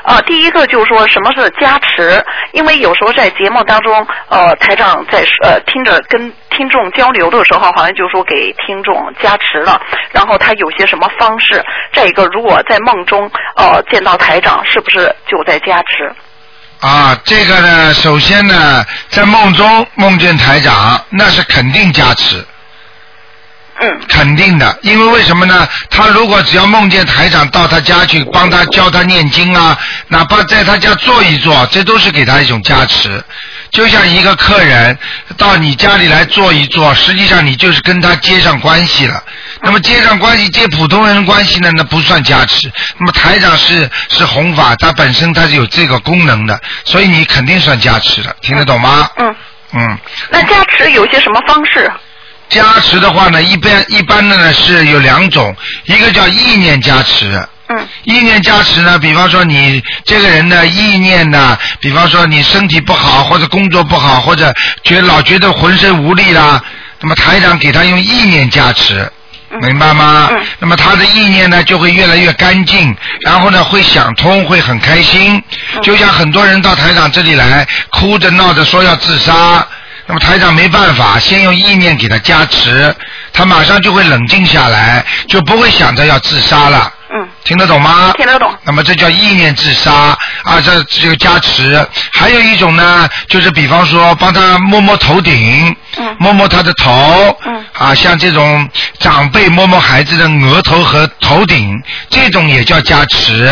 [0.03, 9.79] 呃，第一个就是说什么是加持，因为有时候在节目当中，呃，台长在呃听着跟听众交流的时候，好像就说给听众加持了，
[10.11, 11.63] 然后他有些什么方式。
[11.93, 16.11] 再一个，如果在梦中呃见到台长，是不是就在加持？
[16.81, 22.45] 啊，这个呢，首先呢，在梦中梦见台长，那是肯定加持。
[23.81, 23.99] 嗯。
[24.07, 25.67] 肯定的，因为为什么呢？
[25.89, 33.23] 他如果只要梦见台长到他家去帮他教他念经啊，哪怕在他家坐一坐，这都是给他一种加持。
[33.71, 34.97] 就像一个客人
[35.37, 39.23] 到你家里来坐一坐，实际上你就是跟他接上关系了。
[39.61, 42.71] 那么接上关系，接普通人关系呢，那不算加持。
[42.97, 49.07] 那么台长是是弘法，他本身他是有这个功能的，所以你肯定算加持的，听得懂吗？
[49.17, 49.35] 嗯。
[49.73, 49.97] 嗯。
[50.31, 51.91] 那加持有些什么方式？
[52.49, 57.47] 加持的话呢，一般一般的呢是有两种，一个叫意念加持。
[57.69, 57.87] 嗯。
[58.03, 66.61] 意念加持呢，比方说你这个人的意念呢，比方说你身体不好，或者工作不好，或者觉老觉得浑身无力啦，
[66.99, 69.11] 那么台长给他用意念加持。
[69.61, 70.27] 明白吗？
[70.31, 75.41] 嗯那么他的意念呢就会越来越干净，然后呢会想通，会很开心。
[75.73, 79.67] 嗯就像很多人到台长这里来，哭着闹着说要自杀，
[80.09, 82.91] 那么台长没办法，先用意念给他加持，
[83.31, 86.91] 他马上就会冷静下来，就不会想着要自杀了。
[87.13, 88.11] 嗯，听得懂吗？
[88.17, 88.51] 听得懂。
[88.63, 91.87] 那么这叫意念自杀啊，这这个加持。
[92.11, 98.67] 还有一种呢，就是比方说帮他摸摸头顶，嗯摸摸他的头，嗯啊，像这种
[98.99, 101.79] 长辈摸摸孩子的额头和头顶，
[102.09, 103.47] 这种也叫加持。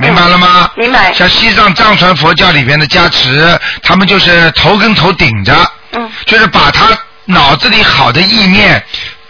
[0.00, 0.70] 明白了吗？
[0.76, 5.54] 明白像西藏藏传佛教里边的加持，他们就是头跟头顶着，
[5.92, 8.82] 嗯就是把他脑子里好的意念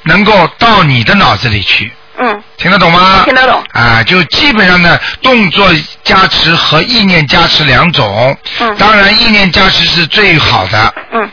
[0.04, 1.92] 能够到你的脑子里去。
[2.22, 3.22] 嗯听得懂吗？
[3.24, 5.68] 听得懂啊，就基本上呢，动作
[6.04, 8.36] 加持和意念加持两种。
[8.60, 10.94] 嗯当然，意念加持是最好的。
[11.12, 11.30] 嗯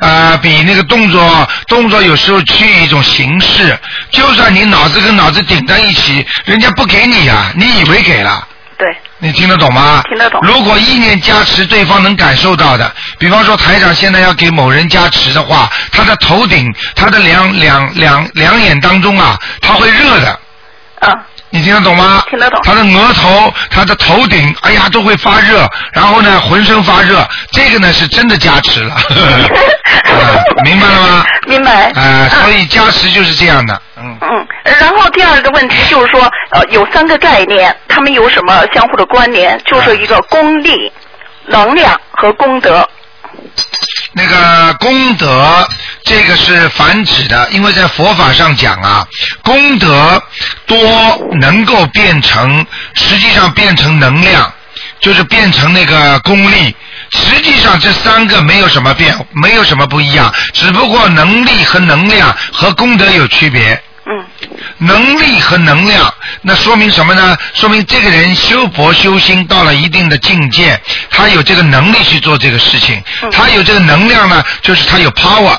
[0.00, 3.76] 啊，比那个动作动作有时候趋于一种形式，
[4.12, 8.46] 就算你脑子跟脑子顶在一起，人家不给你呀、你以为给了？
[8.78, 10.02] 对，你听得懂吗？
[10.08, 20.40] 听得懂如果意念加持，对方能感受到的，比方说台长现在要给某人加持的话，他的头顶、他的两两两两眼当中啊，他会热的。
[21.00, 21.12] 啊
[21.50, 22.22] 你听得懂吗？
[22.28, 29.00] 听得懂他的额头、他的头顶，哎呀，都会发热，然后呢，浑身发热，这个呢是真的加持了， 啊
[30.64, 31.26] 明白了吗？
[31.46, 31.90] 明白。
[31.92, 34.18] 啊、所以加持就是这样的，嗯。
[34.20, 36.20] 嗯，然后第二个问题就是说，
[36.50, 39.58] 呃，有三个概念，他们有什么相互的关联？
[39.64, 40.92] 就是一个功力、
[41.46, 42.86] 能量和功德。
[44.12, 45.68] 那个功德，
[46.08, 49.06] 这个是繁指的，因为在佛法上讲啊，
[49.42, 50.22] 功德
[50.64, 50.78] 多
[51.38, 54.50] 能够变成，实际上变成能量，
[55.00, 56.74] 就是变成那个功力。
[57.10, 63.74] 实际上这三个没有什么变，没有什么不一样，只不过能力和能量和功德有区别。
[64.06, 64.24] 嗯
[64.78, 67.36] 能力和能量，那说明什么呢？
[67.52, 70.80] 说明这个人修佛修心到了一定的境界，
[71.10, 75.58] 他有这个能力去做这个事情，他有这个能量呢，就是他有 power。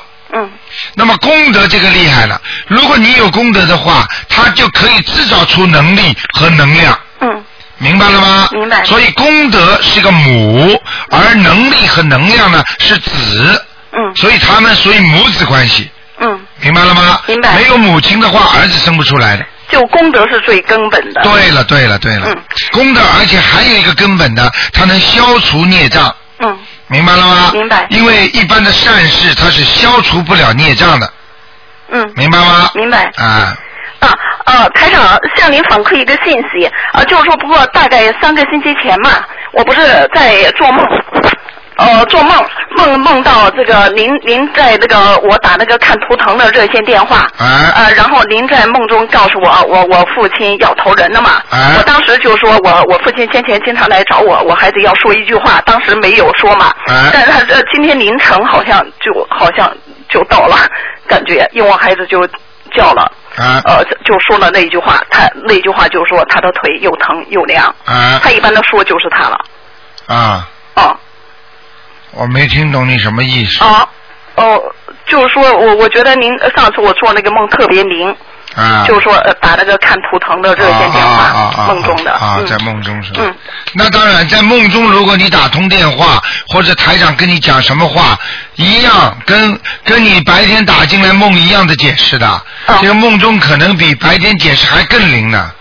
[0.90, 6.98] 嗯那么功德这个厉害了，如果你有功德的话，它就可以制造出能力和能量。
[7.22, 7.44] 嗯
[7.82, 8.50] 明白了吗？
[8.52, 10.82] 明白所以功德是个母，
[11.12, 15.90] 而能力和能量呢是子，嗯所以他们属于母子关系。
[16.20, 17.22] 嗯，明白了吗？
[17.28, 19.46] 明白没有母亲的话，儿子生不出来的。
[19.72, 21.22] 就功德是最根本的。
[21.22, 22.38] 对了，对了，对了，嗯
[22.74, 26.58] 功德，而且还有一个根本的，它能消除孽障，嗯
[26.90, 27.52] 明白了吗？
[27.54, 31.14] 明白因为一般的善事它是消除不了孽障的，
[31.92, 32.70] 嗯，明白吗？
[32.74, 33.06] 明白。
[33.18, 33.56] 啊，
[34.00, 34.10] 啊
[34.46, 39.82] 呃，台长向您反馈一个信息啊，就是说，不过大概三个星期前嘛，我不是
[40.14, 40.86] 在做梦。
[41.80, 59.72] 呃，做梦梦梦到这个您您在那个我打那个看图腾的热线电话，啊呃，然后您在梦中告诉我我我父亲要投人了嘛，啊我当时就说我我父亲先前经常来找我，我还得要说一句话，当时没有说嘛，啊但是他呃今天凌晨好像就好像
[60.10, 60.58] 就到了，
[61.08, 62.28] 感觉因为我孩子就
[62.76, 63.10] 叫了。
[63.38, 69.40] 啊呃，就说了那一句话，他那句话就是说他的腿又疼又凉，啊他一般的说就是他了，
[70.08, 70.48] 啊！
[70.76, 70.98] 哦
[72.12, 73.88] 我没听懂你什么意思哦
[74.36, 74.62] 哦，
[75.06, 78.16] 就是说我我觉得您呃上次我做那个梦特别灵，
[78.56, 78.86] 啊？
[78.88, 83.20] 就是说呃打那个看图腾的热线电啊啊啊话，啊梦中的，啊，嗯在梦中是吧？
[83.24, 83.36] 嗯
[83.74, 88.18] 那当然，在梦中，如果你打通电话，或者台长跟你讲什么话，
[88.56, 92.28] 一样跟跟你白天打进来梦一样的解释的。
[92.68, 95.52] 哦这个梦中可能比白天解释还更灵呢，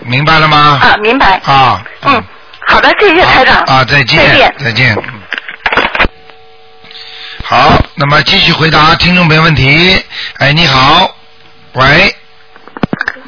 [0.00, 0.78] 明白了吗？
[0.82, 1.82] 啊，明白，啊。
[2.02, 2.22] 嗯，
[2.66, 4.28] 好的，谢谢台长，啊，再见。
[4.28, 4.54] 再见。
[4.64, 4.96] 再见。
[7.50, 10.04] 嗯好，那么继续回答听众朋友问题。
[10.38, 11.16] 哎，你好，
[11.72, 11.82] 喂，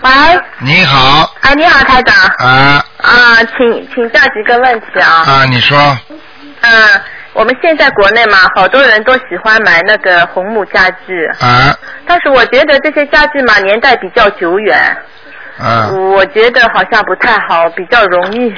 [0.03, 0.11] 喂，
[0.59, 2.15] 你好，哎，你好，台长。
[2.39, 2.85] 啊。
[2.99, 5.25] 啊，请请教几个问题啊。
[5.27, 5.99] 啊，你说，
[6.61, 7.01] 嗯，
[7.33, 11.75] 我们现在国内嘛，好多人都喜欢买那个红木家具，啊。
[12.07, 14.79] 但是我觉得这些家具嘛，年代比较久远，
[15.59, 15.89] 啊。
[15.89, 18.55] 我觉得好像不太好，比较容易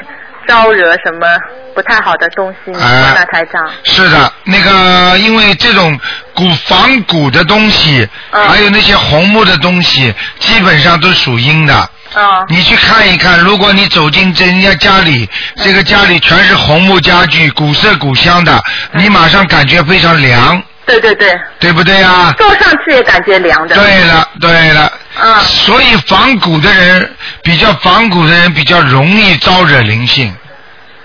[0.47, 1.27] 招惹什么
[1.75, 2.73] 不太好的东西。
[2.73, 3.71] 啊呢，台长？
[3.85, 5.99] 是的，那个因为这种
[6.35, 11.75] 古仿古的东西，嗯还有那些红木的东西，基本上都属阴的。
[12.15, 15.27] 啊你去看一看，如果你走进人家家里，
[15.57, 18.63] 这个家里全是红木家具，古色古香的，
[18.93, 22.35] 你马上感觉非常凉，对对对，对不对啊？
[22.37, 23.75] 坐上去也感觉凉的。
[23.77, 24.93] 对了，对了。
[25.23, 30.35] 嗯所以仿古的人，比较仿古的人比较容易招惹灵性，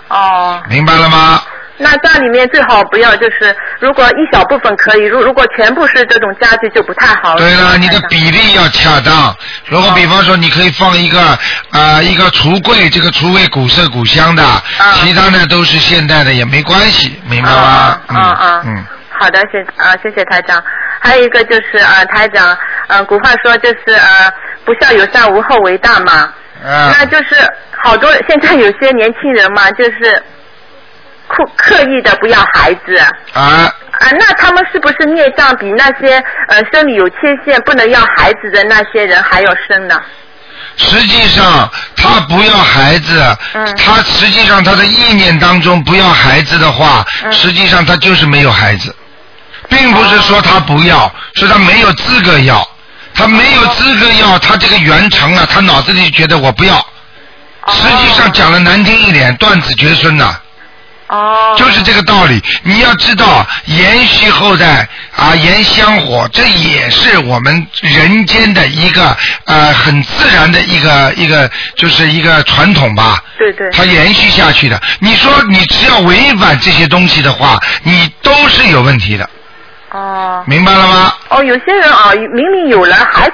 [0.08, 0.62] 哦。
[0.70, 1.42] 明白了吗？
[1.80, 7.38] 那家里面最好不要，就是如果一小部分可以，如如果全部是这种家具就不太好了。
[7.38, 9.36] 对了，你的比例要恰当。
[9.66, 11.38] 如果比方说，你可以放一个啊、
[11.72, 14.44] 呃一个橱柜，这个橱柜古色古香的，
[14.96, 17.58] 其他呢都是现代的也没关系，明白吗？
[17.58, 18.86] 啊啊啊嗯嗯，
[19.20, 20.64] 好的，谢啊、谢谢台长。
[21.00, 22.58] 还有一个就是啊、台长，
[22.88, 24.32] 嗯、古话说就是呃，
[24.66, 26.34] 不孝有三，无后为大嘛。
[26.66, 27.36] 嗯那就是
[27.72, 30.24] 好多现在有些年轻人嘛，就是
[31.28, 32.98] 刻刻意的不要孩子。
[33.34, 40.02] 啊，啊，那他们是不是孽障比那些呃生理有缺陷不能要孩子的那些人还要深呢？
[40.78, 48.96] 实际上他不要孩子，嗯他实际上他的意念当中不要孩子的话，嗯实际上他就是没有孩子，
[49.70, 52.68] 并不是说他不要，是他没有资格要，
[53.14, 56.76] 他没有资格要，他这个缘成了，他脑子里觉得我不要，
[57.70, 60.40] 实际上讲的难听一点，断子绝孙呐、
[61.08, 61.56] 哦。
[61.58, 62.42] 就是这个道理。
[62.64, 73.22] 你要知道，延续后代啊，延香火，这也是我们人间的一个呃很自然的一个一个，就是一个传统吧。
[73.38, 73.70] 对对。
[73.72, 74.80] 它延续下去的。
[75.00, 79.28] 你说你只要违反这些东西的话，你都是有问题的，
[79.92, 80.44] 哦。
[80.48, 81.14] 明白了吗？
[81.30, 83.34] 哦，有些人啊，明明有了，还去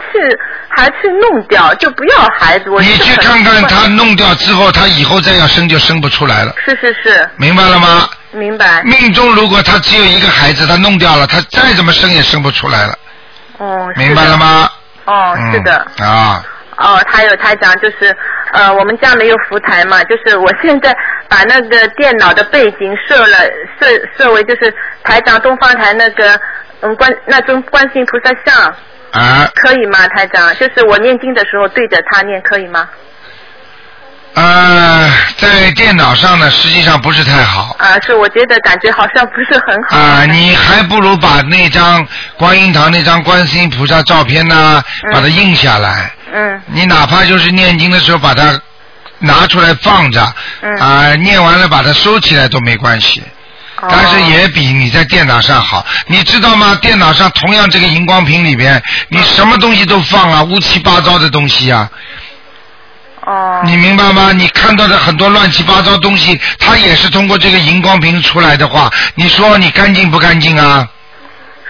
[0.70, 2.70] 还去弄掉，就不要孩子。
[2.70, 8.08] 我你去看看他弄掉之后，他以后再要生就生不出来了，是是是，明白了吗？
[8.32, 8.82] 明白。
[8.84, 12.97] 命中如果他只有一个孩子，他弄掉了，他再怎么生也生不出来了，
[13.60, 13.91] 哦。
[13.95, 14.38] 明白了？
[14.38, 14.70] 吗？
[15.06, 15.86] 哦，是的。
[15.99, 16.43] 嗯、啊，
[16.78, 18.16] 哦，还有他讲就是，
[18.54, 20.95] 呃，我们家没有福台嘛，就是我现在
[21.34, 23.38] 把那个电脑的背景设了
[23.79, 24.71] 设设为就是
[25.03, 26.39] 台长东方台那个
[26.81, 28.75] 嗯观那尊观世音菩萨像，
[29.11, 30.53] 啊可以吗，台长？
[30.57, 32.88] 就是我念经的时候对着他念，可以吗？
[34.36, 37.75] 呃，在电脑上呢，实际上不是太好。
[37.79, 39.97] 啊，是我觉得感觉好像不是很好。
[39.97, 42.07] 啊，你还不如把那张
[42.38, 46.11] 观音堂那张观世音菩萨照片呢，把它印下来。
[46.31, 46.61] 嗯。
[46.67, 48.59] 你哪怕就是念经的时候把它
[49.24, 53.21] 拿出来放着，嗯啊，念完了把它收起来都没关系。
[53.21, 56.74] 哦但是也比你在电脑上好，你知道吗？
[56.82, 61.89] 电脑上同样这个荧光屏里边，你什么东西都放啊，乌七八糟的东西啊。
[63.26, 63.61] 哦。
[63.65, 64.32] 你明白吗？
[64.32, 70.88] 你看到的很多乱七八糟东西，它也是通过这个荧光屏出来的话，你说你干净不干净啊？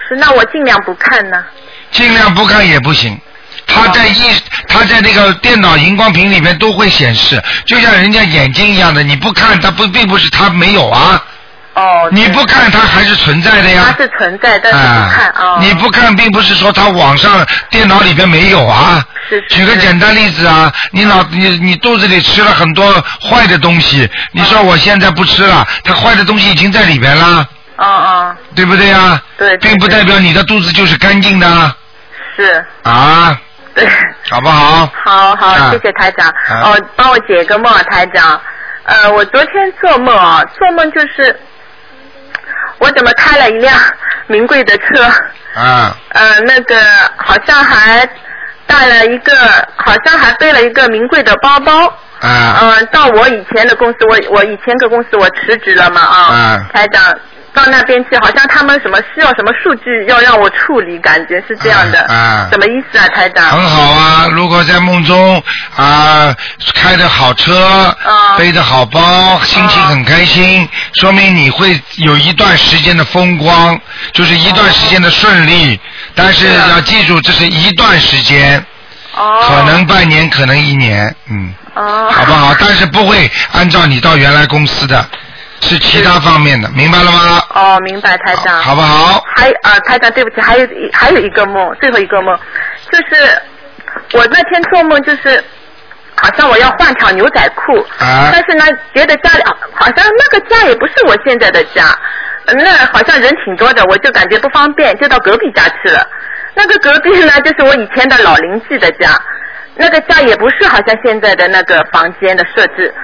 [0.08, 1.42] 是，那我尽量不看呢。
[1.90, 3.18] 尽量不看也不行。
[3.66, 4.22] 它在一，
[4.68, 11.22] 它在那个电脑荧光屏里面都会显示，就像人家眼睛一样的，你不看它不，并不是它没有啊。
[11.74, 12.08] 哦。
[12.12, 13.94] 你不看它还是存在的呀。
[13.96, 15.58] 它是存在，但是不看哦。
[15.60, 19.04] 你不看，并不是说它网上电脑里边没有啊。
[19.28, 22.92] 是是举个简单例子啊，你脑你你肚子里吃了很多
[23.22, 27.48] 坏的东西，你说我现在不吃了，它坏的东西已经在里边了，
[27.78, 29.20] 哦哦，对不对呀？
[29.38, 31.74] 对对并不代表你的肚子就是干净的
[32.34, 33.40] 啊是，啊，
[33.74, 33.88] 对。
[34.30, 34.90] 好不好？
[35.04, 36.28] 好好，啊谢谢台长。
[36.28, 38.40] 啊哦，帮我解个梦啊，台长。
[38.84, 41.38] 呃，我昨天做梦啊，做梦就是
[42.78, 43.74] 我怎么开了一辆
[44.26, 45.04] 名贵的车，
[45.54, 46.76] 啊呃，那个
[47.16, 48.08] 好像还
[48.66, 49.34] 带了一个，
[49.76, 51.92] 好像还背了一个名贵的包包。
[52.20, 57.02] 啊嗯、到我以前的公司，我我以前个公司我辞职了嘛啊，嗯台长
[57.54, 63.50] 到那边去，好像他们什么需要什么数据要让我处理，感觉是这样的，啊什么意思啊，台长？
[63.50, 64.26] 很好啊！
[64.32, 65.42] 如果在梦中
[65.76, 66.34] 啊
[66.74, 67.56] 开的好车，
[68.04, 70.68] 啊背的好包，心情很开心，
[71.00, 73.80] 说明你会有一段时间的风光，
[74.12, 75.78] 就是一段时间的顺利。
[76.16, 78.64] 但是要记住，这是一段时间，
[79.16, 82.54] 哦，可能半年，可能一年，嗯，哦，好不好？
[82.58, 85.04] 但是不会按照你到原来公司的，
[85.64, 87.42] 是其他方面的，明白了吗？
[87.54, 88.62] 哦，明白，台长。
[88.62, 89.24] 好不好？
[89.34, 92.38] 还啊、台长，对不起，还有一还有一个梦，最后一个梦，
[92.92, 93.42] 就是
[94.12, 95.42] 我那天做梦，就是
[96.16, 101.86] 好像我要换条牛仔裤，啊但是呢，觉得家里好好像那个家也不是我现在的家，
[102.46, 106.06] 呃那好像人挺多的，我就感觉不方便，就到隔壁家去了。
[106.54, 109.10] 那个隔壁呢，就是我以前的老邻居的家，
[109.76, 112.94] 那个家也不是好像现在的那个房间的设置。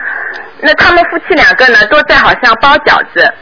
[0.62, 3.32] 那他们夫妻两个呢，都在好像包饺子。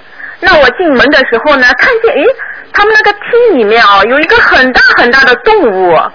[0.41, 2.25] 那我进门的时候呢，看见诶，
[2.73, 5.93] 他们那个厅里面哦，有一个很大很大的动物。
[5.95, 6.13] 啊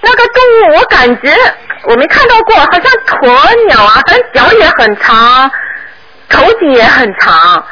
[0.00, 1.34] 那个动物我感觉
[1.84, 5.50] 我没看到过，好像鸵鸟啊，反正脚也很长，
[6.28, 7.64] 头颈也很长。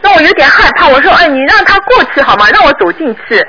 [0.00, 2.48] 那我有点害怕，我说，哎，你让他过去好吗？
[2.50, 3.44] 让我走进去。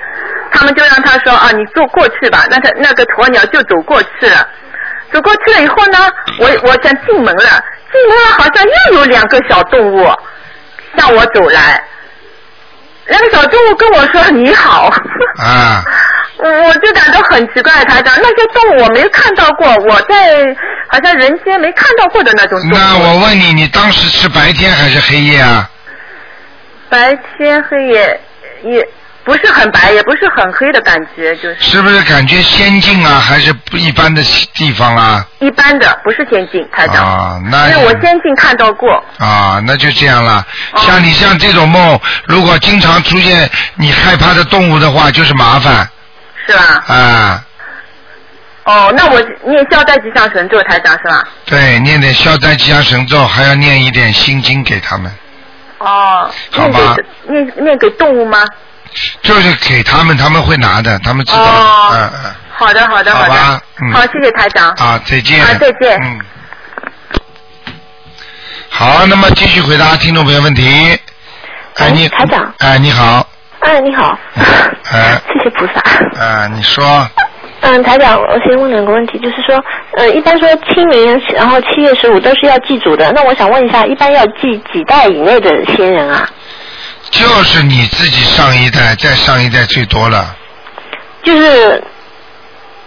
[0.52, 2.44] 他们就让他说，啊，你坐过去吧。
[2.50, 4.46] 那他那个鸵鸟就走过去了。
[5.14, 5.98] 走过去了以后呢，
[6.40, 7.64] 我我想进门了，
[8.38, 10.08] 好像又有两个小动物
[10.98, 11.84] 向我走来。
[13.08, 14.94] 那个小动物跟我说你好。
[15.40, 15.84] 啊，
[16.38, 20.56] 我我就感到很奇怪，台长，那些动物我没看到过，我在
[20.90, 22.74] 好像人间没看到过的那种动物。
[22.74, 25.70] 那我问你，你当时是白天还是黑夜啊？
[26.90, 28.22] 白天黑夜
[28.64, 28.88] 也
[29.30, 34.24] 不是很白，也不是很黑的感觉，就是是不是感觉仙境啊，还是不一般的
[34.56, 35.24] 地方啊？
[35.38, 37.06] 一般的，不是仙境，台长。
[37.06, 38.92] 啊，那因为我仙境看到过。
[39.20, 40.44] 啊，那就这样了。
[40.74, 45.88] 哦像你像这种梦，如果经常出现你害怕的动物的话，就是麻烦
[46.48, 46.84] 是吧？
[46.88, 47.46] 啊。
[48.64, 51.24] 哦，那我念消灾吉祥神咒，台长是吧？
[51.46, 55.12] 对，念点消灾吉祥神咒，还要念一点心经给他们，
[55.78, 58.44] 哦，念好吧给念念给动物吗？
[59.22, 61.42] 就是给他们，他们会拿的，他们知道。
[61.42, 62.32] 哦嗯嗯。
[62.52, 63.62] 好的，好的，的好吧。
[63.82, 64.70] 嗯好，谢谢台长。
[64.72, 65.42] 啊，再见。
[65.42, 66.20] 啊再见嗯。
[68.70, 71.00] 好，那么继续回答听众朋友问题。
[71.76, 73.26] 哎，你台长哎，你好。
[73.60, 74.18] 哎，你好，
[74.92, 75.82] 哎， 谢谢菩萨。
[76.20, 77.08] 哎，你说。
[77.62, 79.62] 嗯，台长，我先问两个问题，就是说，
[79.98, 86.28] 呃，一般说清明，然后七月十五都是要祭祖的，那我想问一下，一般要祭几代以内的先人啊？
[87.12, 90.36] 就是你自己上一代，再上一代最多了。
[91.24, 91.84] 就是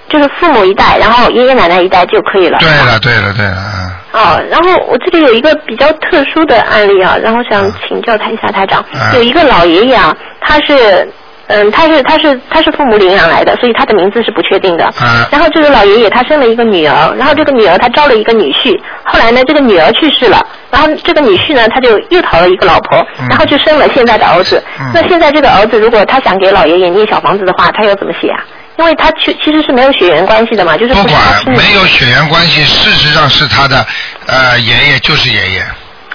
[0.09, 2.59] 就是父母一代，然后爷爷奶奶一代就可以了。
[2.59, 11.09] 对了，对了，对了，啊哦，然后我这里有一个比较特殊的案例啊，然后想请教他一下台长，嗯有一个老爷爷啊，他是。
[11.49, 14.85] 嗯，他是他是他是父母领养来的，所以他的名字是不确定的。
[15.01, 24.63] 嗯然后这个老爷爷他生了一个女儿，然后这个女儿他招了一个女婿，后来呢这个女儿去世了，然后这个女婿呢他就又讨了一个老婆，嗯然后就生了现在的儿子。
[24.81, 28.41] 嗯那现在这个儿子如果他想给老爷爷念小房子的话，他要怎么写啊？
[28.79, 33.85] 因为他其其实是没有血缘关系的嘛，就是不管没有血缘关系，事实上是他的
[34.27, 35.63] 呃爷爷就是爷爷，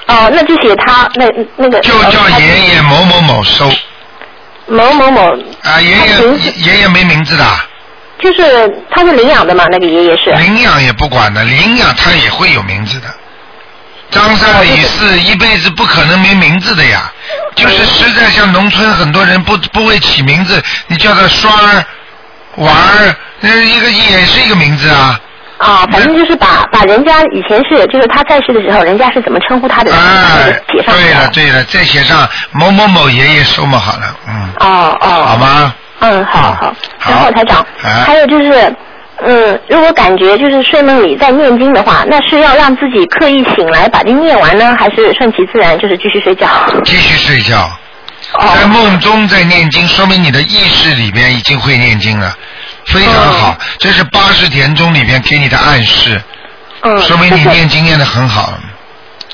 [0.07, 1.25] 哦，那就写他那
[1.55, 3.69] 那个就叫爷爷某某某收
[4.68, 5.22] 某某某，
[5.63, 7.45] 啊，爷爷爷爷没名字的，
[8.20, 10.32] 就是他是领养的嘛，那个爷爷是。
[10.32, 13.07] 领养也不管的，领养他也会有名字的。
[14.09, 17.11] 张三李四一辈子不可能没名字的呀，
[17.55, 21.86] 就是实在像农村很多人不不会起名字，你叫他双儿、
[22.55, 25.20] 娃儿，那一个也是一个名字啊。
[25.57, 35.07] 啊，反正就是把把人家以前是就是他在世的时候，人家是怎么称呼他的，然后哎就写，上去对了对了，再写上某某某爷爷收嘛好了，嗯，哦哦。
[35.25, 35.73] 好吗？
[35.99, 36.75] 嗯，好好。
[37.07, 38.75] 然后台长，啊还有就是，
[39.25, 46.47] 嗯，如果感觉就是睡梦里在念经的话，那是要让自己刻意醒来把经念完呢，还是顺其自然就是继续睡觉？
[46.83, 47.57] 继续睡觉。
[48.33, 52.31] 哦在梦中在念经，说明你的意识里边已经会念经了，
[52.88, 53.55] 非常好。
[53.79, 56.21] 这是八十田中里边给你的暗示，
[56.81, 58.53] 嗯，说明你念经念的很好。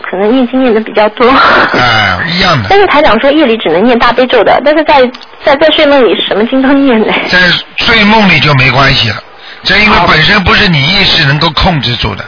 [0.10, 1.28] 可能念经念的比较多。
[1.74, 2.80] 哎，一样的 但。
[2.80, 5.01] 是台长说夜里只能念大悲咒的，但是在
[5.43, 7.12] 在在睡梦里什么经都念的。
[7.30, 7.39] 在
[7.78, 9.16] 睡梦里就没关系了，
[9.64, 12.26] 这因为本身不是你意识能够控制住的，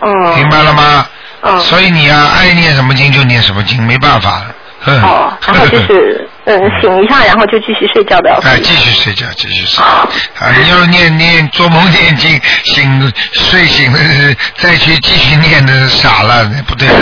[0.00, 0.34] 哦。
[0.36, 1.06] 明白了吗？
[1.42, 1.60] 嗯。
[1.60, 4.54] 所以你啊，爱念什么经就念什么经，没办法了。
[4.82, 8.32] 哼哦，然后就是 嗯醒一下，然后就继续睡觉的。
[8.42, 9.84] 哎，继续睡觉，继续睡。
[9.84, 10.08] 啊，
[10.58, 13.98] 你要念念做梦念经，醒睡醒了
[14.56, 16.94] 再去继续念的傻了，那不对的。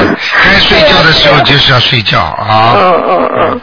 [0.44, 2.74] 该睡觉的时候就是要睡觉啊。
[2.76, 3.60] 嗯嗯嗯。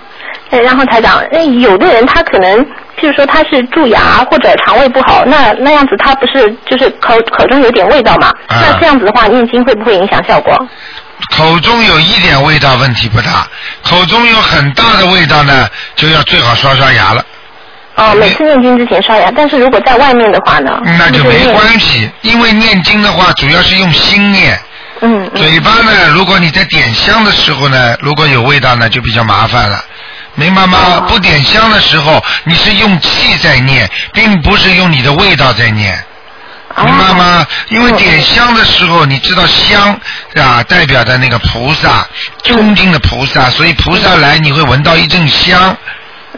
[0.51, 2.59] 哎，然后台长，那，有的人他可能，
[2.97, 8.27] 譬如说他是蛀牙或者肠胃不好，那那样子他不是就是口口中有点味道嘛？
[8.47, 10.55] 啊那这样子的话，念经会不会影响效果？
[11.35, 13.47] 口中有一点味道问题不大，
[13.83, 17.25] 口中有很大的味道呢，就要最好刷刷牙了。
[17.95, 20.77] 哦，每次念经之前刷牙，但是如果在外面的话呢？
[20.97, 24.59] 那就没关系，因为念经的话主要是用心念，
[24.99, 25.41] 嗯嗯。
[25.41, 29.83] 嘴巴呢，如果你在点香的时候呢，如果有味道呢，就比较麻烦了。
[30.35, 30.77] 明白吗？
[30.83, 35.97] 哦不点香的时候，你是用气在念，并不是用你的味道在念。
[36.75, 37.47] 哦明白吗？
[37.69, 39.97] 因为嗯点香的时候，你知道香
[40.35, 42.05] 啊代表的那个菩萨，
[42.43, 45.75] 恭敬的菩萨，所以菩萨来你会闻到一阵香，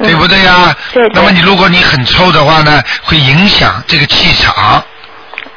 [0.04, 0.68] 对不对呀？
[0.68, 4.84] 嗯对对那么你如果你很臭的话呢，会影响这个气场，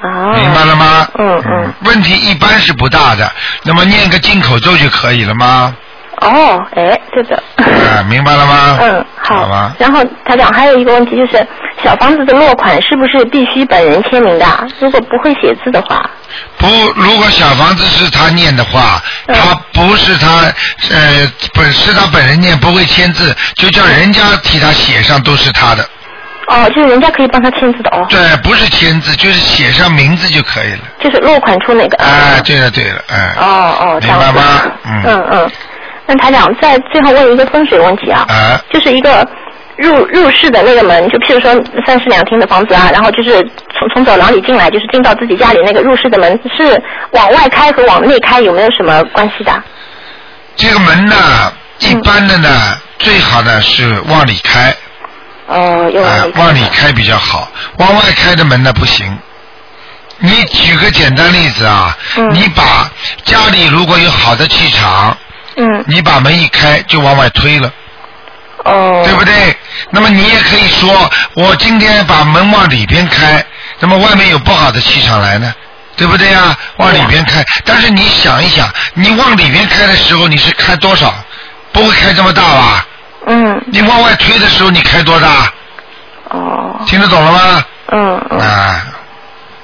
[0.02, 0.32] 哦。
[0.34, 1.06] 明白了吗？
[1.18, 1.74] 嗯嗯。
[1.82, 3.30] 问题一般是不大的，
[3.64, 5.74] 那么念个进口咒就可以了吗？
[6.20, 7.42] 哦，哎，对的。
[7.56, 8.78] 啊，明白了吗？
[8.82, 9.40] 嗯，好。
[9.42, 9.72] 好吧。
[9.78, 11.46] 然后台长还有一个问题就是，
[11.82, 14.66] 小房子的落款是不是必须本人签名的啊？
[14.80, 16.08] 如果不会写字的话，
[16.58, 20.26] 不，如果小房子是他念的话，嗯他不是他
[20.90, 25.88] 呃本是他本人念，不会签字，就叫人家替他写上都是他的。
[26.48, 30.80] 哦，就是人家可以帮他签字的哦，对，不是签字，就是写上名字就可以了。
[31.00, 31.96] 就是落款处那个。
[31.98, 33.34] 哎，对了对了，哎。
[33.38, 33.98] 哦哦。
[34.02, 34.42] 明白吗？
[34.84, 35.02] 嗯。
[35.06, 35.50] 嗯嗯。
[36.10, 39.24] 那台长在最后问一个风水问题啊，啊，就是一个
[39.76, 41.52] 入入室的那个门，就譬如说
[41.86, 43.40] 三室两厅的房子啊，然后就是
[43.78, 46.82] 从从走廊里进来，就是进到自己家里那个入室的门，是
[47.12, 49.62] 往外开和往内开有没有什么关系的？
[50.56, 51.16] 这个门呢，
[51.78, 54.74] 一般的呢，最好呢是往里开。
[55.46, 57.48] 哦，又啊往里，开往里开比较好，
[57.78, 59.16] 往外开的门呢不行。
[60.18, 62.90] 你举个简单例子啊，嗯你把
[63.24, 65.16] 家里如果有好的气场，
[65.56, 67.72] 嗯，你把门一开就往外推了，
[68.64, 69.56] 哦，对不对？
[69.90, 73.44] 那么你也可以说，我今天把门往里边开，
[73.78, 75.52] 那么外面有不好的气场来呢，
[75.96, 76.56] 对不对呀？
[76.76, 81.12] 往里边开，但是你想一想，你往里边开的时候，你是开多少？
[81.72, 82.86] 不会开这么大吧？
[83.26, 85.52] 嗯，你往外推的时候，你开多大？
[86.30, 87.64] 哦，听得懂了吗？
[87.92, 88.86] 嗯嗯，啊，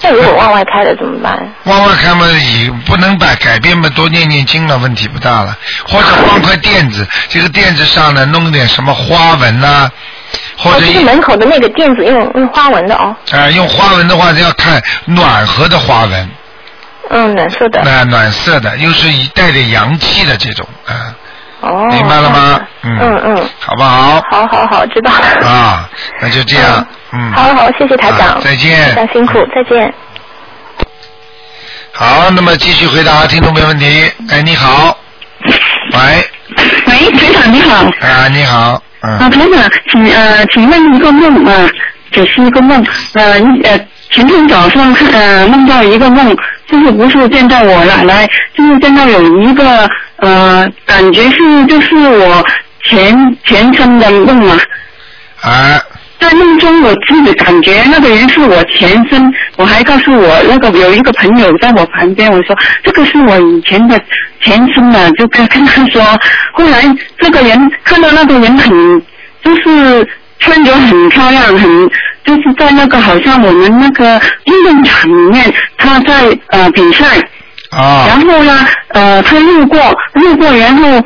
[0.02, 1.36] 那如果往外开了怎么办？
[1.64, 5.56] 往外开嘛，也不能改改变嘛，多念念经了，问题不大了。
[5.88, 9.90] 或者放块垫子，这个垫子上呢弄点什么花纹呐、
[10.58, 16.30] 或哦，者就是门口的那个垫子用用花纹的哦，啊、用花纹的话要看暖和的花纹，
[17.10, 21.14] 嗯，暖色的，那、暖色的，又是一带点阳气的这种啊，
[21.62, 22.60] 哦，明白了吗？
[22.82, 24.22] 嗯嗯嗯，好不好？
[24.30, 25.48] 好好好，知道了。
[25.48, 25.88] 啊，
[26.20, 27.32] 那就这样，嗯。
[27.32, 29.92] 好好，谢谢台长，啊再见台长辛苦，再见。
[31.92, 34.10] 好，那么继续回答听众朋友问题。
[34.30, 34.96] 哎，你好，
[35.92, 35.98] 喂，
[36.86, 37.84] 喂，台长你好。
[38.00, 41.70] 啊，你好，啊，嗯，台长，请呃，请问一个梦啊，
[42.12, 42.84] 解释一个梦。
[43.14, 43.80] 呃一呃，
[44.10, 46.36] 前天早上看呃梦到一个梦，
[46.66, 52.44] 就是不是见到我奶奶，就是见到有一个呃，感觉是就是我
[52.84, 54.60] 前前生的梦嘛。
[55.40, 55.80] 啊，
[56.18, 64.00] 在梦中，我自己感觉那个人是我前身，我还告诉我那个有一个朋友在我旁边，我说这个是我以前的
[64.42, 66.02] 前身啊，就跟跟他说。
[66.52, 66.82] 后来
[67.18, 69.02] 这个人看到那个人很
[69.42, 70.08] 就是
[70.38, 71.90] 穿着很漂亮，很
[72.24, 77.18] 就是在那个好像我们那个运动场里面，他在呃比赛，
[77.70, 79.78] 啊然，后呢呃他路过
[80.14, 81.04] 路过，然后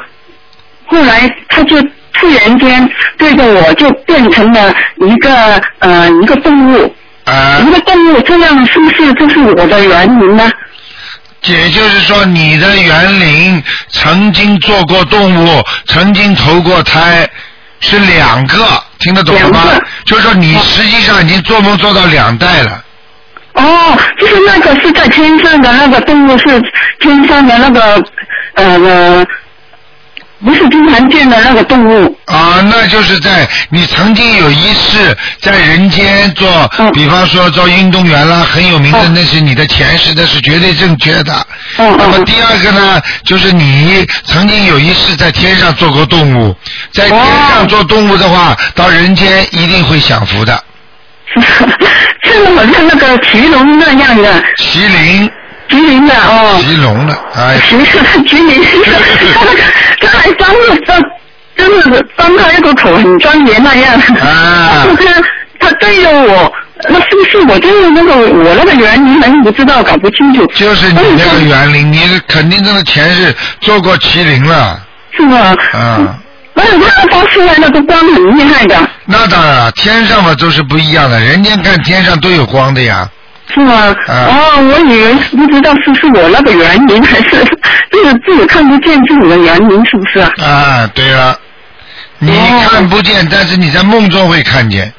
[0.87, 1.77] 后来他就
[2.13, 6.95] 突然间对着我就变成了一个呃一个动物，
[7.25, 10.51] 啊一，个动物，这样是不是就是我的园林呢？
[11.45, 17.27] 也就是说，你的园林曾经做过动物，曾经投过胎，
[17.81, 18.59] 是两个，
[18.99, 19.61] 听得懂了吗？
[20.05, 22.85] 就是说，你实际上已经做梦做到两代了。
[23.55, 26.63] 哦，就是那个是在天上的那个动物是
[26.99, 28.05] 天上的那个
[28.55, 29.27] 呃呃，
[30.45, 32.17] 不是经常见的那个动物。
[32.27, 41.47] 啊，那就是在你曾经有一世在人间做，嗯比方说做运动员啦，很有名的，嗯那是你的前世，那是绝对正确的。
[41.77, 46.57] 那么第二个呢，就是你曾经有一世在天上做过动物，
[46.93, 50.65] 在天上哦做动物的话，到人间一定会享福的。
[52.23, 55.31] 是好像那个麒麟那样的，麒麟，
[55.71, 58.63] 麒麟的哦，吉龙的，哎，吉麒麟，
[60.01, 61.01] 他还张着张，
[61.57, 63.95] 就是张开一个口很庄严那样。
[63.95, 65.05] 啊然后他
[65.61, 66.53] 他对着我，
[66.89, 69.27] 那是不是我就是那个我那个原名呢？
[69.45, 70.45] 不知道，搞不清楚。
[70.55, 74.81] 就是你那个园林，你肯定这个前世做过麒麟了，
[75.17, 75.55] 是吗？
[75.73, 76.19] 啊。
[76.55, 83.09] 而且他发出来那个光很厉害的，那当然了，天上嘛都是不一样的，人间看天上都有光的呀。
[83.53, 83.75] 是吗？
[84.09, 87.45] 啊哦，我以为不知道是不是我那个原因，还是
[87.93, 90.31] 就是自己看不见自己的原因，是不是啊？
[90.43, 91.37] 啊，对了，
[92.19, 94.93] 你哦看不见，但是你在梦中会看见。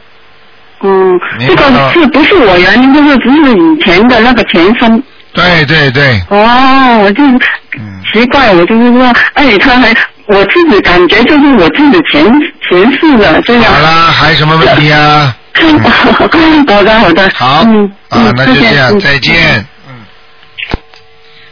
[0.84, 2.94] 嗯，这个是不是我原因？
[2.94, 5.04] 就是只是以前的那个前身。
[5.34, 9.94] 对对对，哦，我就嗯奇怪，我就是说，哎，他还
[10.26, 12.26] 我自己感觉就是我自己前
[12.68, 13.64] 前世的这样。
[13.74, 15.34] 好啦，还有什么问题啊？
[16.68, 17.32] 好的，好的。
[17.36, 19.66] 好，嗯啊嗯，那就这样，嗯再见。
[19.88, 20.06] 嗯。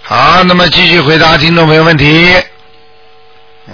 [0.01, 2.35] 好，那么继续回答听众朋友问题。
[3.67, 3.73] 嗯。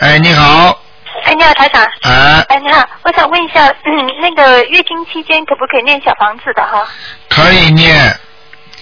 [0.00, 0.80] 哎，你好，
[1.24, 1.82] 哎，你好，台长。
[2.02, 6.86] 哎，哎，你好，我想问一下，嗯，那个月经期间可不可以念小房子的哈？
[7.28, 8.18] 可以念，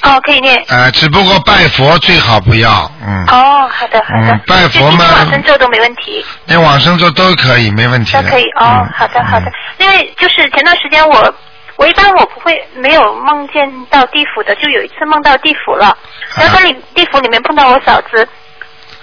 [0.03, 0.63] 哦，可以念。
[0.69, 4.33] 呃，只不过拜佛最好不要，嗯，哦，好的，好的。
[4.33, 8.13] 嗯拜佛嘛就往生咒都没问题，连往生咒都可以，没问题。
[8.17, 8.45] 都可以。
[8.59, 9.53] 哦嗯，好的，好的嗯。
[9.79, 11.35] 因为就是前段时间我。
[11.79, 15.95] 我一般我不会没有梦见到地府的，就有一次梦到地府了，
[16.35, 18.27] 然后在里地府里面碰到我嫂子，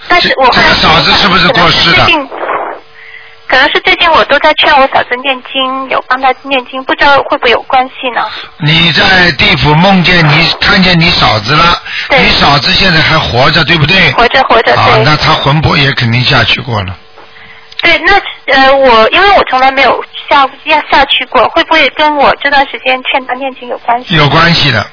[0.08, 2.28] 但是我嫂子是不是过世的最近
[3.46, 8.26] 可能是最近我都在劝我嫂子念经，有帮她念经，不知道会不会有关系呢？
[8.58, 14.10] 你在地府梦见你看见你嫂子了，对你嫂子现在还活着，对不对？
[14.12, 16.96] 活着活着，啊，那她魂魄也肯定下去过了。
[17.82, 18.14] 对，那
[18.54, 24.14] 呃，我因为我从来没有下下下去过，会不会跟我这段时间劝他念经有关系？
[24.16, 24.84] 有关系的，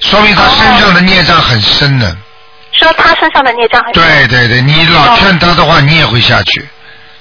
[0.00, 2.16] 说明她身上的孽障很深的。
[2.72, 4.02] 说他身上的孽障很深。
[4.02, 6.68] 对对对，你老劝她的话，你也会下去。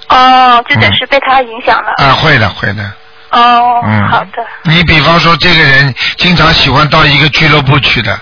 [0.10, 1.94] 哦，就等是被他影响了。
[1.98, 2.84] 啊，会的会的。
[3.32, 4.46] 哦，嗯好的。
[4.64, 8.20] 你比方说，这个人经常喜欢到一个俱乐部去的，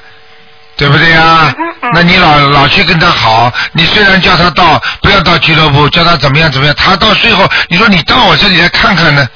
[0.75, 1.53] 对不对呀？
[1.93, 9.27] 那你老老去跟他好，你虽然叫他到不要到俱乐部，叫他怎么样怎么样，他到最后你说你到我这里来看看呢，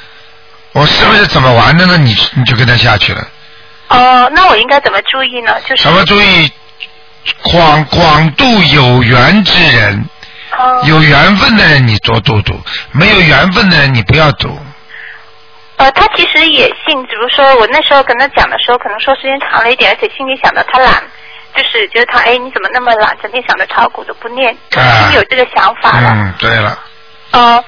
[0.74, 1.98] 我是不是怎么玩的呢？
[1.98, 3.26] 你你就跟他下去了。
[3.88, 5.56] 哦，那我应该怎么注意呢？
[5.62, 6.52] 就是什么注意？
[7.44, 10.04] 广广度有缘之人，哦
[10.84, 12.60] 有缘分的人你多度度，
[12.92, 14.58] 没有缘分的人你不要度。
[15.78, 21.02] 呃，他其实也信，只不过说我那时候跟他讲的时候，可能说时间长了一点，而且心里想着他懒，
[21.56, 26.12] 就是觉得他哎你怎么那么懒，整天想着炒股都不念，心里有这个想法了。
[26.14, 26.78] 嗯，对了，
[27.32, 27.64] 呃，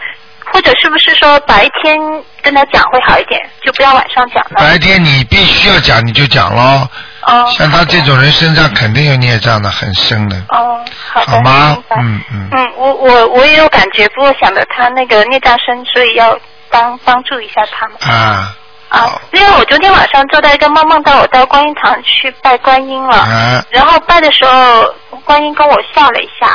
[0.51, 1.97] 或者是不是说白天
[2.43, 4.57] 跟他讲会好一点，就不要晚上讲了？
[4.57, 6.87] 白天你必须要讲你就讲喽。
[7.27, 7.47] 哦。
[7.57, 10.79] 像他这种人身上肯定有孽障的，很深的，哦，
[11.11, 11.31] 好的。
[11.31, 12.49] 好吗嗯嗯。
[12.51, 16.37] 嗯，我我我也有感觉，不过想着他那个孽障深，所以要
[16.69, 17.97] 帮帮助一下他们。
[18.01, 18.55] 啊
[18.89, 26.47] 啊，因为我昨天晚上做到一个梦，梦到我到观音堂去拜观音了，啊然后拜的时候，观音跟我笑了一下，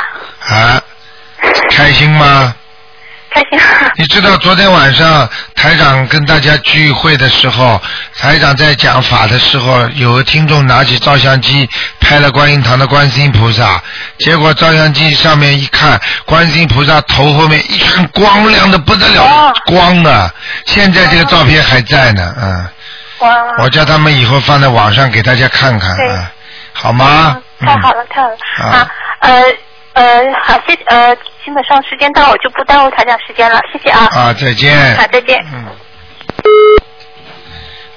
[0.55, 0.81] 啊！
[1.71, 2.55] 开心吗？
[3.29, 3.59] 开心。
[3.97, 7.81] 你知道昨天晚上台长跟大家聚会的时候，
[8.17, 11.69] 台长在讲法的时候，有个听众拿起照相机
[11.99, 13.81] 拍了观音堂的观世音菩萨，
[14.19, 20.31] 结果照相机上面一看，观世音菩萨头后面一看光亮的不得了，光啊！
[20.65, 22.69] 现在这个照片还在呢，嗯，
[23.19, 26.27] 哇，我叫他们以后放在网上给大家看看，对嗯，
[26.73, 27.37] 好吗？
[27.59, 28.91] 太好了，太好了啊啊！
[29.19, 29.43] 呃
[29.99, 34.07] 呃，好，谢呃，基本上时间到，我就不耽误台长时间了，谢谢啊。
[34.13, 34.95] 啊，再见。
[34.95, 35.37] 好，再见。
[35.53, 35.65] 嗯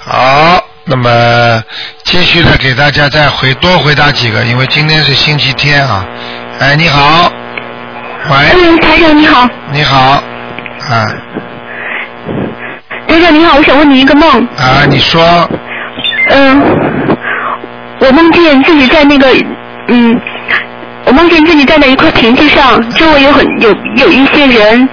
[0.05, 1.63] 好，那么
[2.03, 6.05] 继续的给大家再回多回答几个，因为今天是星期天啊。
[6.59, 7.31] 哎，你好，
[8.29, 9.97] 喂，嗯，台长你好，你好，
[10.91, 11.07] 啊
[13.07, 14.29] 台长你好，我想问你一个梦。
[14.59, 15.49] 啊，你说
[16.31, 16.61] 嗯，
[18.01, 19.29] 我梦见自己在那个，
[19.87, 20.32] 嗯，我
[21.13, 24.89] 梦见自己站在一块亭子上，周围有很有有一些人，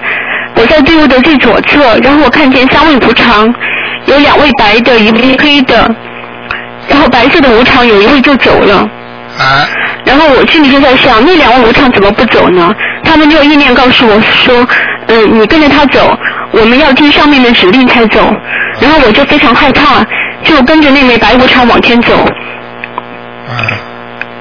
[0.54, 3.52] 我在队伍的最左侧，然后我看见三位无常，
[4.06, 5.90] 有两位白的，一位黑的，
[6.88, 8.76] 然后白色的无常有一位就走了。
[9.38, 9.66] 啊。
[10.04, 12.72] 然后我心里就在想，那两位无常怎么不走呢？
[13.04, 14.66] 他们就意念告诉我说，
[15.08, 16.16] 嗯，你跟着他走，
[16.52, 18.20] 我们要听上面的指令才走。
[18.80, 20.02] 然后我就非常害怕，
[20.42, 22.14] 就跟着那位白无常往前走。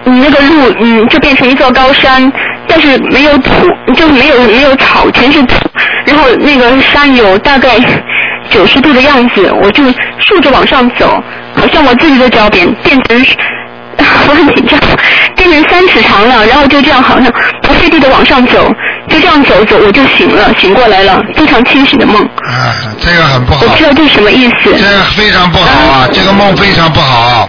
[0.06, 2.32] 你那个路，嗯，就变成一座高山，
[2.68, 3.52] 但是没有土，
[3.94, 5.56] 就是没有没有草，全是土。
[6.06, 7.78] 然后那个山有大概
[8.50, 9.84] 九十度的样子，我就
[10.18, 11.22] 竖着往上走，
[11.54, 13.26] 好像我自己的脚变变成，
[14.28, 14.80] 我很紧张，
[15.36, 17.32] 变成三尺长了，然后就这样好像
[17.62, 18.74] 不费力的往上走，
[19.10, 22.16] 就这样走走，我就醒了，醒过来了，非常清醒的梦。
[22.24, 23.62] 啊，这个很不好。
[23.64, 24.74] 我不知道这是什么意思。
[24.74, 27.48] 这非常不好啊，这个梦非常不好。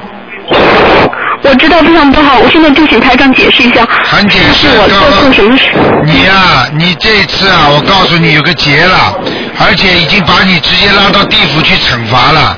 [1.42, 3.86] 我知道非常不好，我现在就请台长解释一下。
[4.04, 5.64] 很解释，我做错什么事？
[6.04, 9.16] 你呀、你这次啊，我告诉你有个劫了，
[9.58, 12.56] 而且已经把你直接拉到地府去惩罚了。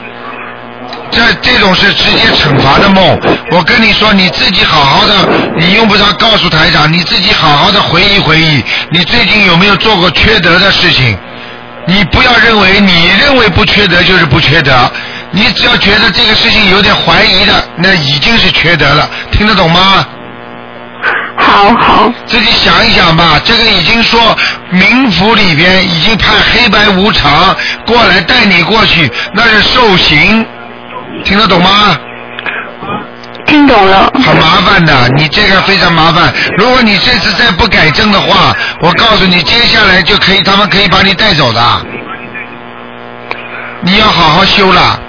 [1.10, 3.18] 这这种是直接惩罚的梦，
[3.52, 5.14] 我跟你说，你自己好好的，
[5.58, 11.16] 你用不着告诉台长，你自己好好的回忆回忆，你最近有没有做过缺德的事情？
[11.86, 14.72] 你不要认为你认为不缺德就是不缺德，
[15.32, 20.06] 你只要觉得这个事情有点怀疑的，那已经是缺德了，听得懂吗？
[21.36, 22.12] 好好。
[22.26, 24.20] 自己想一想吧，这个已经说
[24.72, 27.56] 冥府里边已经派黑白无常
[27.86, 30.46] 过来带你过去，那是受刑，
[31.24, 31.96] 听得懂吗？
[33.46, 34.12] 听懂了。
[34.24, 36.32] 很麻烦的，你这个非常麻烦。
[36.58, 41.60] 如果你这次再不改正的话，我告诉你，接下来就可以，他们可以把你带走的。
[43.80, 45.00] 你要好好修了。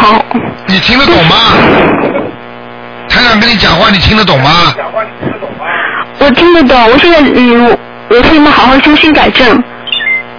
[0.00, 0.24] 好。
[0.66, 1.36] 你听得懂吗？
[3.08, 4.50] 台长跟你讲话，你听得懂吗？
[6.20, 7.78] 我听得懂，我现在嗯，我
[8.16, 9.62] 我会好好修心改正。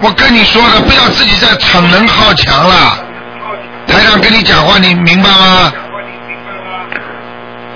[0.02, 3.04] 我跟你说了，不要自己再逞能好强了。
[3.86, 5.72] 台长跟你讲话，你明白吗？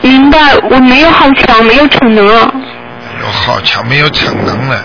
[0.03, 0.39] 明白，
[0.71, 2.51] 我没有好强，没有逞能啊。
[3.21, 4.85] 有好强，没有逞能了。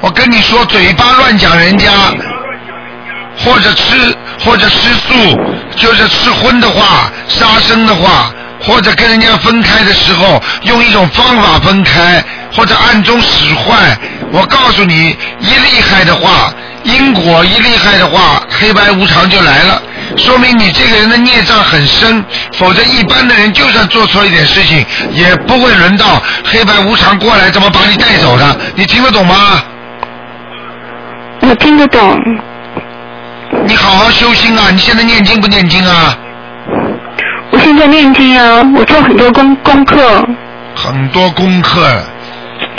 [0.00, 1.90] 我跟你说，嘴巴乱讲人家，
[3.38, 5.38] 或者吃或者吃素，
[5.76, 13.98] 就是吃荤的话、杀生的话，或者跟人家分开的时候，用一种方法分开，或者暗中使坏。
[14.32, 16.52] 我告诉你，一厉害的话，
[16.84, 19.82] 因果一厉害的话，黑白无常就来了。
[20.16, 22.24] 说明你这个人的孽障很深，
[22.54, 28.56] 否则一般的人就算做错一点事情，也不会轮到黑白无常过来怎么把你带走的。
[28.74, 29.62] 你听得懂吗？
[31.42, 32.16] 我我听得懂。
[33.66, 34.70] 你好好修心啊！
[34.70, 36.16] 你现在念经不念经啊？
[37.50, 40.24] 我现在念经啊，我做很多功功课。
[40.74, 41.80] 很多功课，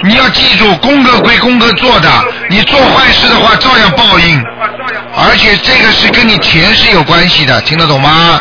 [0.04, 2.10] 你要记住，功课归功课做的，
[2.50, 4.42] 你做坏事的话照样报应，
[5.16, 8.40] 而且这个是跟你前世有关系的，听得懂吗？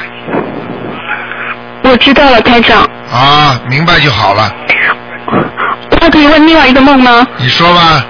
[1.82, 2.88] 我知道了，台长。
[3.12, 4.54] 啊，明白就好了。
[5.90, 7.26] 我还可以问另外一个梦吗？
[7.38, 8.04] 你说吧。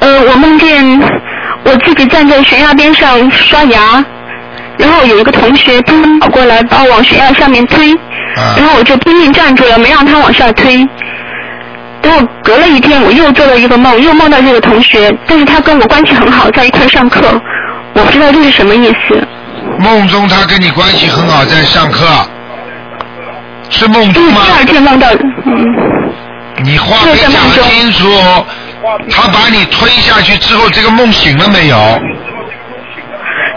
[0.00, 1.00] 呃，我梦见
[1.64, 4.04] 我自己站在悬崖边上刷牙，
[4.78, 7.90] 然后有一个同学突然跑过来把我往悬崖下面推，
[8.56, 10.86] 然后我就拼命站住了，没让他往下推。
[12.02, 17.40] 然后隔了一天，我又做了一个梦，又梦到这个同学，但是他跟我关系很好，在一块上课，
[17.92, 19.22] 我不知道这是什么意思。
[19.78, 22.06] 梦中他跟你关系很好，在上课，
[23.68, 24.40] 是梦中吗？
[24.46, 25.08] 第二天梦到，
[25.44, 25.54] 嗯，
[26.64, 28.08] 你话没讲清楚。
[29.10, 32.00] 他把你推下去之后，这个梦醒了没有？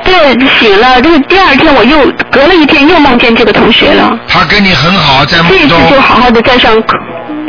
[0.03, 1.01] 对，醒了。
[1.01, 4.17] 就是第二天，我又隔了一天又梦见这个同学了。
[4.28, 5.80] 他跟你很好，在梦这中。
[5.88, 6.97] 次就好好的在上课，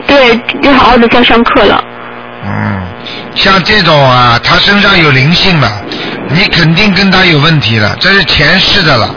[0.06, 1.82] 对，就好好的在上课了。
[2.44, 2.80] 嗯，
[3.34, 5.68] 像这种啊，他身上有灵性了，
[6.28, 9.14] 你肯定跟他有问题了，这是前世的了，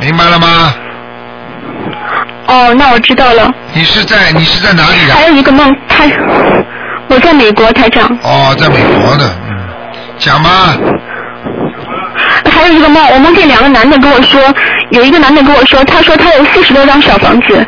[0.00, 0.74] 明白了吗？
[2.46, 3.52] 哦，那我知道了。
[3.74, 5.14] 你是在你是在哪里的？
[5.14, 6.04] 还有一个梦，他
[7.10, 8.08] 我在美国，台长。
[8.22, 9.68] 哦，在美国的，嗯，
[10.16, 10.76] 讲吧。
[12.48, 14.40] 还有一个梦，我梦见两个男的跟我说，
[14.90, 17.66] 有一个男的跟我说，他说他有四十多张小房子，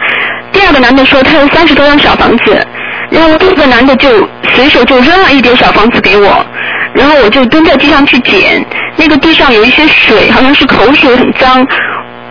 [0.53, 2.67] 第二个男的说他有三十多张小房子，
[3.11, 4.09] 然后第一个男的就
[4.55, 6.47] 随手就扔了一叠小房子给我，
[6.95, 8.65] 然后我就蹲在地上去捡，
[8.97, 11.67] 那个地上有一些水，好像是口水，很脏，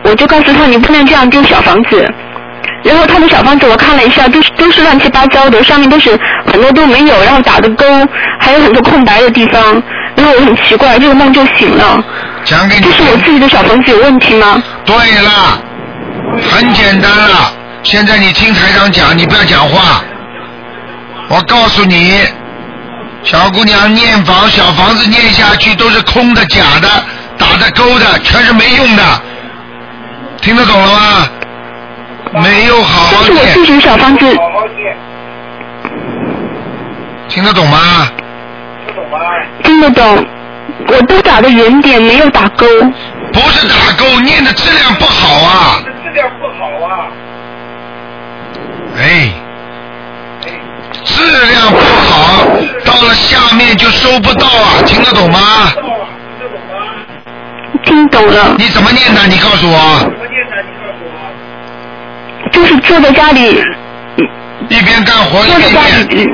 [0.04, 2.08] 我就告诉他你不能这样丢小房子。
[2.84, 7.84] 然后他的小房子我看了一下，都是都是乱七八糟的，上面都是很多都没有，然后打的勾，
[8.40, 9.82] 还有很多空白的地方。
[10.14, 12.04] 然后我很奇怪，这个梦就醒了。
[12.44, 12.82] 讲给你。
[12.82, 14.62] 这是我自己的小房子有问题吗？
[14.84, 15.62] 对了，
[16.50, 17.52] 很简单了。
[17.82, 20.04] 现在你听台长讲，你不要讲话。
[21.28, 22.20] 我告诉你，
[23.24, 26.88] 小姑娘念房小房子念下去都是空的、假的、
[27.38, 29.02] 打的勾的，全是没用的。
[30.42, 31.28] 听得懂了吗？
[32.34, 34.26] 没有好好这是我自己小房子。
[37.28, 38.08] 听得懂吗？
[39.62, 40.26] 听得懂，
[40.88, 42.66] 我都打的圆点，没有打勾。
[43.32, 45.82] 不是打勾，念的质量不好啊。
[46.02, 47.08] 质量不好啊。
[48.98, 49.32] 哎，
[51.04, 52.46] 质量不好，
[52.84, 55.38] 到了下面就收不到啊，听得懂吗？
[57.84, 58.54] 听懂了。
[58.58, 59.26] 你怎么念的？
[59.26, 60.12] 你告诉我。
[62.52, 63.60] 就是坐在家里。
[64.68, 66.28] 一边干活一坐在家里。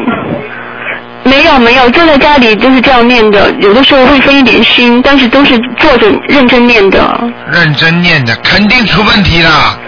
[1.24, 7.20] 没有没有，坐在家里就是这样念的，有的时候会分一点心，但是都是坐着认真念的。
[7.50, 9.78] 认真念的，肯定出问题了。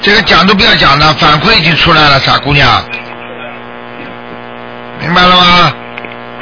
[0.00, 2.68] 这个讲都不要讲了，反馈已经出来了，傻姑娘，
[5.00, 5.72] 明白了吗？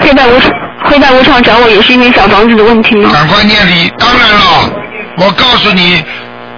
[0.01, 0.41] 会在无
[0.85, 3.11] 会在无常找我也是因为小房子的问题吗？
[3.13, 4.71] 赶快念礼，当然了，
[5.19, 6.03] 我告诉你，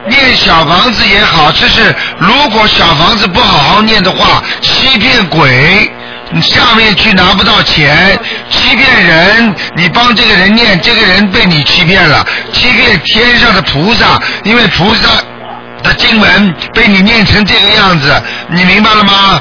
[0.09, 5.91] 念小房子也好，这是如果小房子不好好念的话，欺骗鬼。
[6.33, 8.19] 你下面去拿不到钱，
[8.51, 15.09] 欺骗人，你帮这个人念，这个人被你欺骗了，欺骗天上的菩萨，因为菩萨
[15.85, 19.41] 的经文被你念成这个样子，你明白了吗？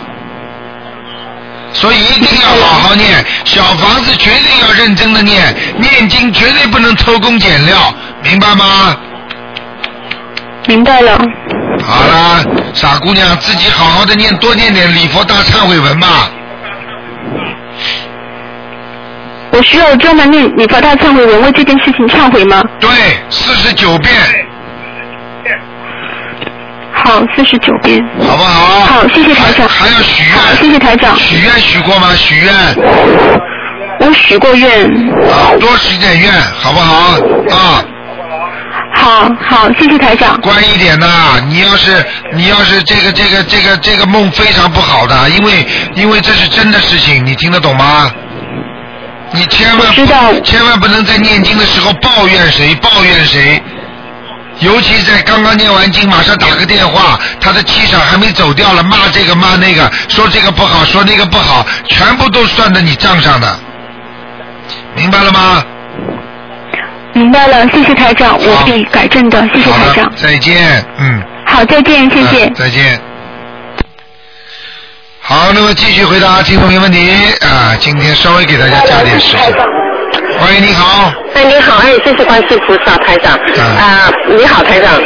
[1.73, 8.95] 所以一定要好好念，小房子绝对要认真的念，念经绝对不能偷工减料，明白吗？
[10.67, 11.17] 明白了。
[11.83, 12.43] 好啦，
[12.73, 16.29] 傻姑娘，自己好好的念，多念点礼佛大忏悔文吧。
[19.51, 22.61] 我需要专门念礼佛大忏悔文为这件事情忏悔吗？
[22.79, 22.89] 对，
[23.29, 24.13] 四十九遍。
[26.91, 28.03] 好，四十九遍。
[28.27, 28.85] 好不好？
[28.85, 29.67] 好，谢谢台长。
[29.67, 30.37] 还要许愿。
[30.37, 31.15] 好，谢谢台长。
[31.17, 32.13] 许愿许过吗？
[32.15, 32.53] 许愿。
[33.99, 34.83] 我许过愿。
[35.29, 37.11] 啊，多许点愿，好不好？
[37.55, 37.85] 啊。
[39.05, 40.41] 好好，谢谢台长。
[40.41, 42.03] 乖一点呐，你要是
[42.33, 48.11] 你要是这个这个这个这个梦非常不好的，因为因为这是真的事情，你听得懂吗？
[49.31, 53.61] 你千万不千万不能在念经的时候抱怨谁抱怨谁，
[54.61, 63.59] 尤其在刚刚念完经马上打个电话，他的气场还没走掉了，骂这个骂那个，说这个不好，说那个不好，全部都算在你账上的，
[64.95, 65.63] 明白了吗？
[67.15, 70.11] 明白了，谢谢台长，我会改正的，谢谢台长。
[70.17, 71.23] 再见，嗯。
[71.45, 72.49] 好，再见，谢谢。
[72.49, 72.99] 再见。
[75.21, 77.09] 好，那么继续回答听众朋友问题
[77.39, 79.55] 啊，今天稍微给大家加点时间。
[80.45, 81.09] 喂，你好。
[81.33, 83.33] 哎，你好，哎，谢谢关世菩萨台长。
[83.33, 85.01] 啊、你好，台长，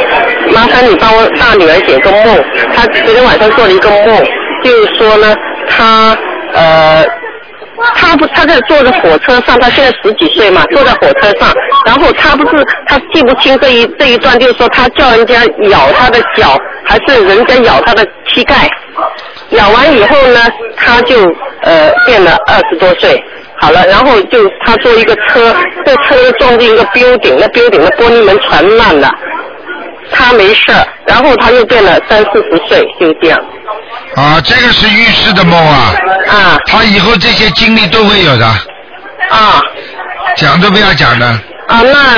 [0.52, 2.44] 麻烦你帮我大女儿解个梦。
[2.74, 4.20] 她昨天晚上做了一个梦，
[4.64, 5.32] 就是说呢，
[5.68, 6.18] 她
[6.54, 7.19] 呃。
[7.94, 11.52] 她不，他在坐在火车上，他现在十几岁嘛，坐在火车上，
[11.86, 18.68] 然后他不是，他记不清这一这一段，就是说他叫人家咬他的脚，还是人家咬他的膝盖，
[19.50, 20.40] 咬完以后呢，
[20.76, 21.16] 他就
[21.62, 23.22] 呃变了二十多岁。
[23.62, 25.54] 好了，然后就他坐一个车，
[25.84, 29.10] 这车撞进一个 building，那 building 的玻璃门全烂了，
[30.12, 33.38] 她没事儿，然后他又变了三四十岁，就这样。
[34.16, 35.94] 啊，这个是预示的梦啊。
[36.28, 36.58] 啊。
[36.66, 38.46] 他以后这些经历都会有的。
[38.46, 39.60] 啊。
[40.36, 41.26] 讲都不要讲的。
[41.68, 42.16] 啊，那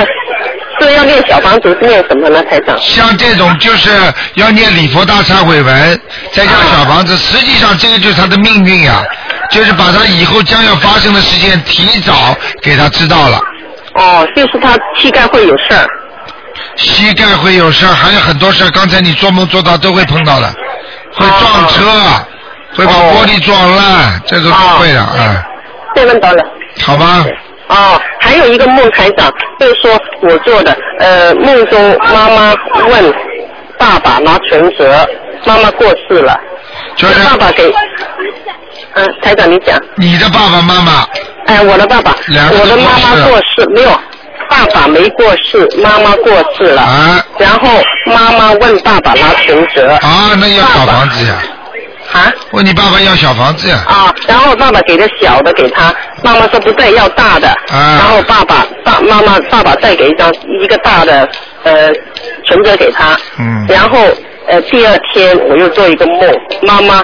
[0.79, 2.77] 是要念小房子，是念什么呢，台长？
[2.79, 3.89] 像这种就是
[4.35, 9.03] 要念礼佛大忏悔文，再加小房子，实际上这个就是他的命运呀、
[9.51, 13.39] 就是把他以后将要发生的事件提早给他知道了。
[13.95, 15.87] 哦，就是他膝盖会有事儿。
[16.75, 18.69] 膝盖会有事儿，还有很多事儿。
[18.71, 20.47] 刚才你做梦做到都会碰到的，
[21.13, 21.85] 会撞车，
[22.75, 25.43] 会把玻璃撞烂，这都是会的啊。
[25.95, 26.43] 被问到了。
[26.81, 27.25] 好吧。
[27.67, 32.53] 哦，还有一个梦台长，就是说我做的，呃，梦中妈妈
[32.87, 33.13] 问
[33.79, 35.07] 爸爸拿存折，
[35.45, 36.37] 妈妈过世了，
[36.97, 37.73] 就是爸爸给，
[38.95, 41.07] 嗯、台长你讲，你的爸爸妈妈，
[41.45, 43.89] 哎、我的爸爸，两个我的妈妈过世，没有，
[44.53, 51.33] 爸爸没过世，妈妈过世了，啊，然后妈妈问爸爸拿存折，啊，那要小房子呀。
[52.13, 52.31] 啊？
[52.51, 53.83] 问你爸爸要小房子呀。
[53.87, 55.91] 啊，然后爸爸给的小的给他，
[56.23, 57.47] 妈妈说不对，要大的。
[57.47, 57.97] 啊。
[57.99, 60.31] 然后爸爸爸妈妈爸爸再给一张
[60.61, 61.27] 一个大的
[61.63, 61.91] 呃
[62.45, 63.17] 存折给他。
[63.39, 63.65] 嗯。
[63.67, 63.97] 然后
[64.47, 66.19] 呃第二天我又做一个梦，
[66.61, 67.03] 妈妈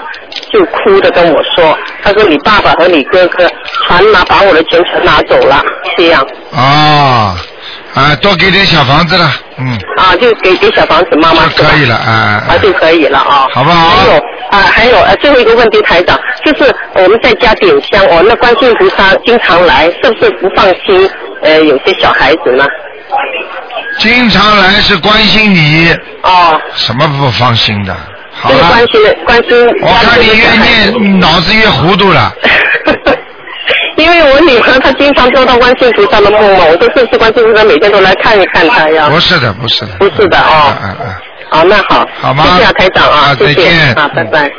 [0.52, 3.48] 就哭着跟我说，她说你爸爸和你哥哥
[3.88, 5.62] 全拿把我的钱全拿走了，
[5.96, 7.34] 这样哦，
[7.94, 12.44] 啊，多给点小房子了，嗯，啊就给给小房子妈妈可以了啊。
[12.48, 13.46] 啊就可以了啊。
[13.52, 13.88] 好不好？
[13.90, 14.12] 还有
[14.50, 21.08] 啊，还有呃，最后一个问题，台长，就是我们在家点香，我们的观世音菩萨经常来，是不是不放心？
[21.42, 22.66] 呃，有些小孩子呢？
[24.00, 25.96] 经常来是关心你。
[26.22, 26.60] 哦。
[26.74, 27.96] 什么不放心的？
[28.32, 29.68] 好就是关了，心关心。
[29.82, 32.32] 我看你越念脑子越糊涂了。
[33.96, 39.10] 因为我女儿她经常做到观世音菩萨的梦嘛，我说是不是观世音菩萨每天都来看一看她呀？
[39.10, 39.92] 不是的，不是的。
[39.98, 40.78] 不是的啊。
[40.82, 41.14] 嗯嗯。
[41.50, 42.08] 好，那好。
[42.20, 43.54] 好吗谢谢啊，台长啊，谢谢。
[43.54, 44.50] 再见啊，拜拜。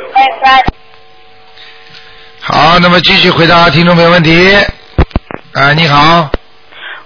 [2.40, 4.56] 好，那么继续回答听众朋友问题。
[5.54, 6.30] 啊，你好，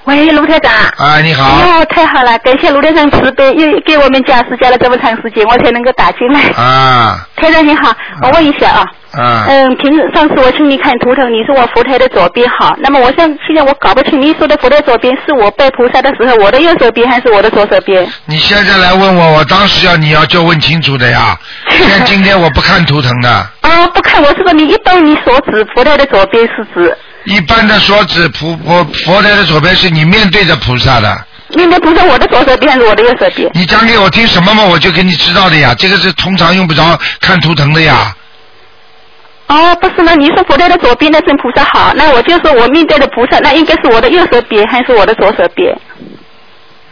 [0.07, 0.73] 喂，卢台长。
[0.99, 6.41] 啊，你好，哦，太好了，感谢卢台长慈悲，又给我们加时加了这么长时间，我才能够打进来。
[6.57, 7.93] 啊台长你好，
[8.23, 8.87] 我问一下啊。
[9.13, 18.07] 啊，嗯，平上次我请你看图腾，你说我佛台的左边好，那么我想现在我搞不清你说的佛台左边是我拜菩萨的时候我的右手边还是我的左手边？
[18.27, 21.37] 你现在来问我，我当时要你要就问清楚的呀。
[21.71, 23.29] 现在今天我不看图腾的，
[23.63, 26.97] 啊，不看，我是说你一动你所指佛台的左边是指
[27.27, 31.27] 一般的说指菩佛佛台的左边是你面对着菩萨的。
[31.51, 33.49] 面对菩萨我的左手边还是我的右手边？
[33.55, 35.75] 你讲给我听什么嘛，我就给你知道的呀。
[35.79, 38.15] 这个是通常用不着看图腾的呀。
[39.47, 45.73] 哦，不是呢，你说佛台的左边那尊菩萨好，那我就说我面对的菩萨，那应该是我的右手边还是我的左手边？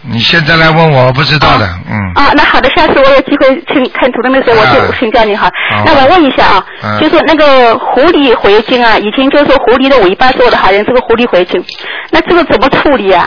[0.07, 1.97] 你现在来问我，我不知道的，嗯。
[2.15, 5.51] 啊，那好的，下次我有机会请看图腾的时候，我就请教你哈。
[5.71, 11.63] 好那我问一下啊，嗯就是那个狐狸回精啊，以前就说狐狸的尾巴做的好像这个狐狸回精，
[12.11, 13.27] 那这个怎么处理啊？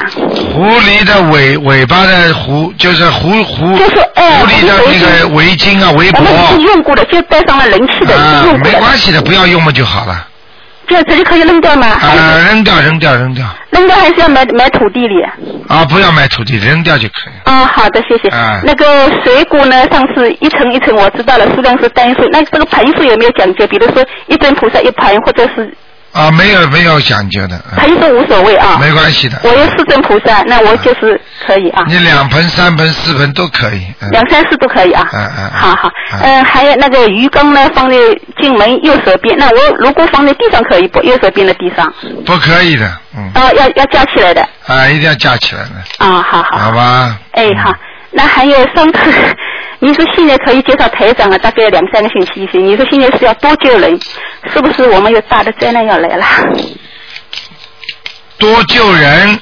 [0.54, 10.27] 狐狸的尾尾巴的狐就是狐狐，就是哎狐狸的那个围巾啊围我们已经用过了，就带上了人气的，啊用，过没，关系的，不要用嘛就好了。
[10.88, 11.88] 这直接可以扔掉吗？
[11.88, 15.22] 啊，扔掉扔掉扔掉扔掉还是要埋埋土地里？
[15.68, 17.34] 啊，不要埋土地，扔掉就可以。
[17.44, 18.30] 啊，好的，谢谢。
[18.30, 18.86] 啊那个
[19.24, 19.88] 水果呢？
[19.92, 22.22] 上次一层一层我知道了，数量是单数。
[22.32, 23.68] 那这个盆数有没有讲究？
[23.68, 25.72] 比如说一尊菩萨一盆，或者是
[26.18, 28.78] 啊，没有没有讲究的，啊盆是无所谓啊。
[28.82, 29.40] 没关系的。
[29.44, 31.84] 我有四尊菩萨，那我就是可以啊。
[31.88, 33.86] 你两盆、三盆、四盆都可以。
[34.02, 35.08] 嗯两三四都可以啊。
[35.14, 35.50] 嗯嗯。
[35.52, 35.92] 好好，
[36.24, 37.96] 嗯，还有那个鱼缸呢，放在
[38.42, 39.38] 进门右手边。
[39.38, 41.02] 那我如果放在地上可以不？
[41.04, 41.94] 右手边的地上。
[42.26, 44.42] 不可以的，嗯，啊，要要架起来的。
[44.66, 46.58] 啊，一定要架起来的，啊，好好。
[46.58, 47.18] 好吧？
[47.34, 47.74] 哎，好，
[48.12, 49.00] 那还有上次
[49.80, 54.00] 你说现在可以介绍台长啊，大概两三个星期以前，你说现在是要多救人，
[54.52, 56.26] 是不是我们有大的灾难要来了？
[58.38, 59.40] 多救人，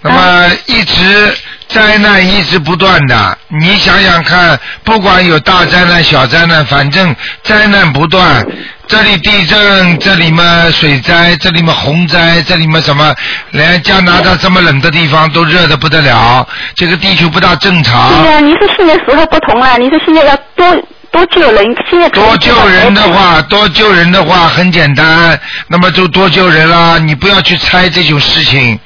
[0.00, 1.36] 那么一直
[1.68, 3.38] 灾难一直不断的。
[3.60, 8.46] 你想想看，不管有大灾难、小灾难，反正灾难不断。
[8.86, 13.14] 这里地震，这里嘛水灾，这里嘛洪灾，这里嘛什么？
[13.50, 16.46] 连加拿大这么冷的地方都热的不得了，
[16.76, 18.22] 这个地球不大正常。
[18.22, 26.98] 对呀、你说现在时候不同了，你说现在要多多救人，现在多救人的话，多救人的话很简单，那么就多救人啦。
[26.98, 28.78] 你不要去猜这种事情，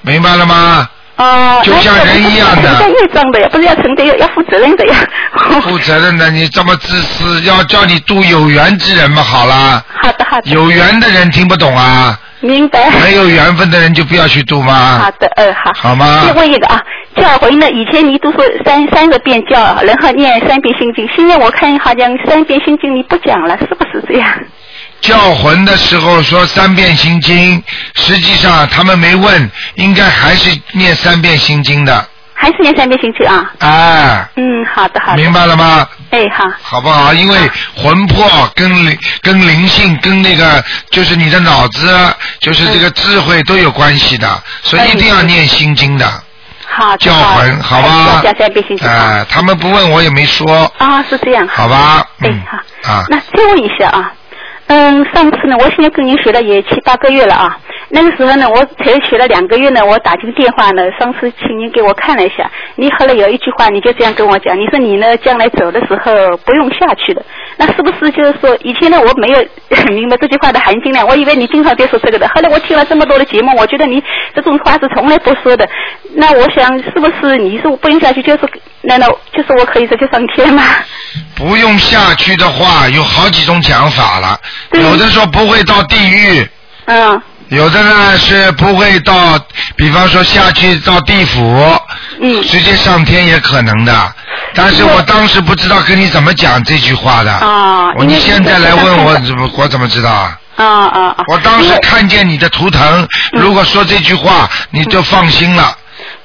[0.00, 0.88] 明白了吗？
[1.16, 4.96] 哦，就像人一样的要业障的呀，不是要承担要要负责任的呀。
[5.62, 9.84] 负责任的，你这么自私，要叫你度有缘之人嘛，好啦。
[10.02, 10.50] 好的好的。
[10.50, 12.90] 有缘的人听不懂啊，明白。
[13.02, 14.98] 没有缘分的人就不要去度嘛？
[14.98, 15.70] 好的，呃，好。
[15.74, 16.80] 好吗再问一个啊，
[17.16, 17.70] 教回呢？
[17.70, 24.28] 以前你都说三三个遍教，然后念三遍心经，现在我看好像三遍心经你不讲了，是不是这样？
[25.02, 27.62] 叫魂的时候说三遍心经，
[27.96, 32.08] 实际上他们没问，应该还是念三遍心经的。
[32.34, 33.52] 还是念三遍心经啊？
[33.58, 34.42] 哎，嗯，
[34.74, 35.16] 好的好的。
[35.16, 35.86] 明白了吗？
[36.10, 36.44] 哎，好。
[36.60, 37.12] 好不好？
[37.14, 37.36] 因为
[37.76, 41.88] 魂魄跟灵、跟灵性、跟那个就是你的脑子，
[42.40, 44.28] 就是这个智慧都有关系的，
[44.62, 46.04] 所以一定要念心经的。
[46.66, 46.96] 好。
[46.96, 48.22] 叫魂，好吧？
[48.24, 48.88] 要三遍心经。
[48.88, 51.46] 哎，他们不问我也没说，啊，是这样。
[51.46, 52.04] 好吧？
[52.20, 52.92] 哎，嗯好。
[52.92, 54.10] 啊，那再问一下啊，
[54.68, 57.58] 嗯，上次呢，我现在跟您学了也七八个月了啊。
[57.94, 67.22] 那个时候呢，我才学了两个月呢，我打进电话呢，上次请您给我看了一下，你后来有一句话，你就这样跟我讲，你说你呢将来走的时候不用下去的，
[67.58, 69.44] 那是不是就是说以前呢我没有
[69.92, 74.02] 明白这句话的含金量，我以为你经常在说这个的，后来我听了这么多的节目，我觉得你
[74.34, 75.68] 这种话是从来不说的，
[76.14, 78.48] 那我想是不是你说不用下去，就是
[78.80, 80.62] 难道就是我可以直接上天吗？
[81.36, 84.38] 不用下去的话，有好几种讲法了。
[84.72, 86.48] 有的说不会到地狱，
[86.86, 87.20] 嗯，
[87.52, 89.38] 有的呢是不会到，
[89.76, 91.78] 比方说下去到地府，
[92.20, 94.14] 嗯，直接上天也可能的。
[94.54, 97.30] 但是我当时不知道跟你怎么讲这句话的。
[97.30, 100.38] 啊我你现在来问我，怎么我怎么知道啊？
[100.56, 101.16] 啊啊啊！
[101.28, 105.76] 我当时看见你的图腾，如果说这句话，你就放心了。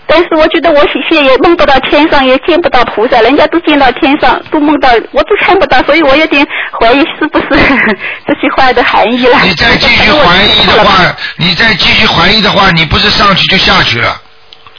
[0.07, 6.45] 但是我觉得我现在也梦不到天上，也见不到菩萨，人家都见到天上，都梦到，我都看不到，所以我有点
[6.79, 7.47] 怀疑是不是
[8.25, 9.38] 这句话的含义了。
[9.43, 14.21] 你再继续怀疑的话，你再继续怀疑的话，你不是上去就下去了。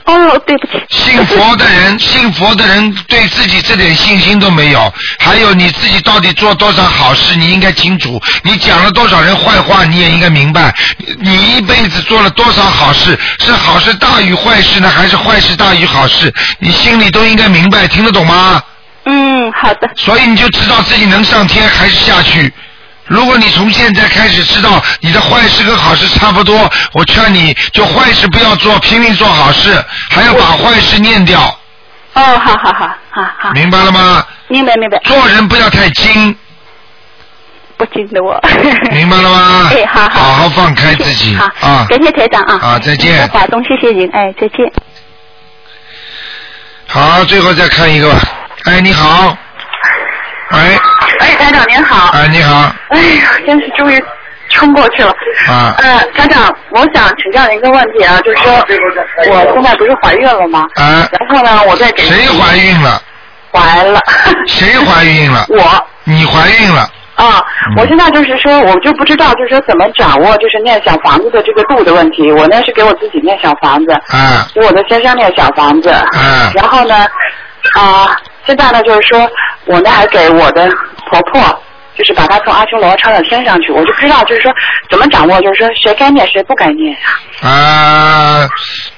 [0.08, 0.82] 哦，对不起。
[0.88, 8.18] 信佛的人， 信佛的人对自己这点信心都没有，还有你自己到底做多少好事，你应该清楚。
[8.42, 10.74] 你讲了多少人坏话，你也应该明白。
[11.20, 16.32] 你一辈子做了多少好事，是好事大于坏事呢，还是坏事大于好事？
[16.58, 18.62] 你心里都应该明白，听得懂吗？
[19.04, 19.90] 嗯，好的。
[19.94, 22.50] 所以你就知道自己能上天还是下去。
[23.08, 31.40] 如果你从现在开始知道你的坏事跟好事差不多，我劝你就坏事不要做，拼命做好事，还要把坏事念掉，
[32.12, 33.50] 哦，好好好，好好。
[33.52, 34.24] 明白了吗？
[34.48, 34.98] 明白明白。
[35.04, 36.36] 做人不要太精，
[37.78, 38.38] 不精的我。
[38.90, 39.70] 明白了吗？
[39.72, 40.08] 哎，好好。
[40.08, 42.58] 好好放开自己好，啊感谢台长啊。
[42.62, 44.70] 啊再见华中，谢谢您，哎，再见。
[46.86, 48.20] 好，最后再看一个吧。
[48.64, 49.36] 哎，你好。
[50.50, 50.78] 喂。
[51.20, 52.10] 哎，台长您好。
[52.12, 52.72] 哎，你好。
[52.90, 54.02] 哎呀，真是终于
[54.50, 55.10] 冲过去了。
[55.48, 55.74] 啊。
[55.78, 58.52] 呃，台长，我想请教您一个问题啊，就是说
[59.30, 60.66] 我现在不是怀孕了吗？
[60.76, 61.08] 啊。
[61.18, 63.02] 然后呢，我在给谁怀孕了？
[63.52, 64.00] 怀了。
[64.46, 65.46] 谁怀孕了？
[65.48, 65.86] 我。
[66.04, 66.88] 你怀孕了？
[67.16, 67.42] 啊，
[67.76, 72.30] 我现在就是说，我就不知道，就是说怎么掌握就是念小房子的这个度的问题。
[72.30, 76.94] 我呢是给我自己念小房子，啊给我的先生念小房子，啊然后呢，
[77.74, 78.16] 啊，
[78.48, 79.30] 现在呢就是说，
[79.66, 80.66] 我呢还给我的
[81.10, 81.62] 婆婆，
[81.94, 84.50] 就是把她从阿修罗抄到天上去，我就不知道就是说
[84.88, 88.48] 怎么掌握，就是说谁该念谁不该念呀、啊，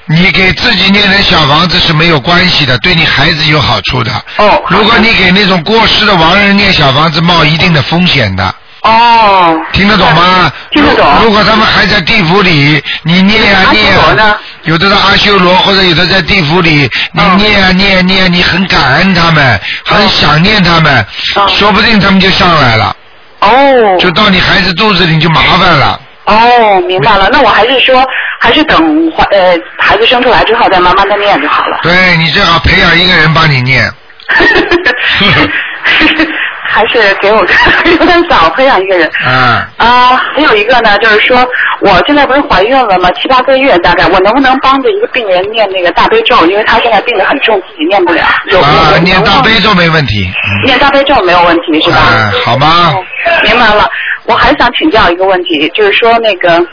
[0.07, 4.13] 你给自己念点小房子是没有关系的，对你孩子有好处的。
[4.37, 4.63] 哦。
[4.69, 8.55] 如果你给那种过世的亡人念小房子，冒一定的风险的。
[8.83, 9.59] 哦。
[9.73, 10.53] 听得懂吗？
[10.71, 21.05] 听得懂如如果他们还在地府里，你念啊念罗呢啊，有的在阿修罗，或者有的在地府里，你念啊念啊念啊，你很感恩他们，很想念他们，
[21.49, 22.95] 说不定他们就上来了。
[23.41, 23.97] 哦。
[23.99, 25.99] 就到你孩子肚子里你就麻烦了。
[26.27, 28.05] 哦，明白了，那我还是说，
[28.41, 31.79] 还是等怀呃孩子生出来之后再慢慢的念就好了。
[31.83, 33.91] 对你最好培养一个人帮你念。
[36.73, 37.45] 还是给我
[37.85, 39.11] 有点早培养一个人。
[39.27, 41.47] 嗯，啊，还有一个呢，就是说
[41.81, 43.11] 我现在不是怀孕了吗？
[43.21, 46.47] 七八个月大概，我能不能帮着一个病人念那个大悲咒？
[46.47, 48.23] 因为他现在病得很重，自己念不了。
[48.47, 50.31] 有啊，有念大悲咒没问题。
[50.65, 51.97] 念大悲咒没有问题是吧？
[51.97, 52.95] 啊，好吗？
[53.43, 53.89] 明白了。
[54.27, 56.65] 我还想请教一个问题，就是说那个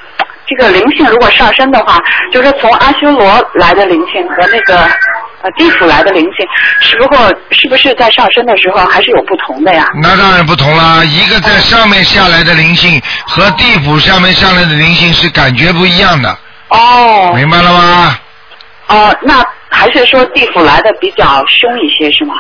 [0.46, 1.98] 这个灵性如果上升的话，
[2.32, 4.88] 就是从阿修罗来的灵性和那个
[5.42, 6.46] 呃地府来的灵性，
[6.82, 9.86] 是不是是不是在上升的时候还是有不同的呀？
[10.02, 16.38] 那当然不同啦，一个在上面下来的灵性和地府上面下来的灵性是感觉不一样的，
[16.70, 18.18] 哦明白了吗？
[18.88, 22.34] 哦，那还是说地府来的比较凶一些是吗？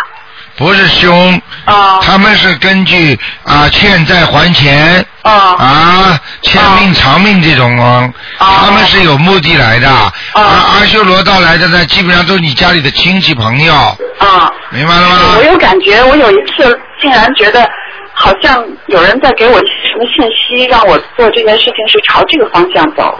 [0.57, 1.99] 不是凶，啊。
[2.01, 6.19] 他们是根据啊欠债还钱，啊。
[6.41, 9.89] 欠命偿命这种哦，他们是有目的来的，
[10.33, 13.73] 而阿修罗道来的呢，基本上都是你家里的亲戚朋友，
[14.19, 15.35] 啊，明白了吗？
[15.37, 17.67] 我有感觉，我有一次竟然觉得
[18.13, 23.19] 好像有人在给我什么信息，让我做这件事情是朝这个方向走。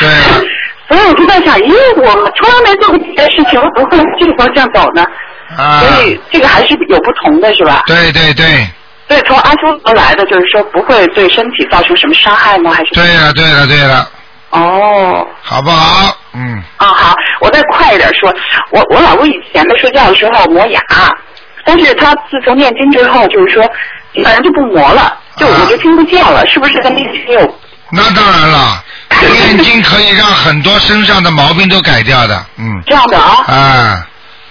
[0.00, 0.08] 对
[0.88, 5.04] 所以我就在想，咦，我从来没做过这件事情，我怎么会往这个方向走呢？
[5.56, 7.82] 啊，所以这个还是有不同的，是吧？
[7.86, 8.66] 对对对，
[9.08, 12.72] 对，从阿修罗来的，就是说不会对身体造成什么伤害吗？
[12.72, 12.90] 还是？
[12.94, 14.08] 对了对了对了，
[14.50, 15.26] 哦。
[15.42, 16.16] 好不好？
[16.34, 18.34] 嗯，啊，好，我再快一点说，
[18.70, 20.80] 我我老公以前的睡觉的时候磨牙，
[21.64, 23.62] 但是他自从念经之后，就是说
[24.14, 27.58] 基本上就不磨了，就我就听不见了，是不是跟念经有？
[27.92, 28.84] 那当然了，
[29.32, 33.44] 念经可以让很多身上的毛病都改掉的，嗯，这样的啊？
[33.46, 34.06] 啊，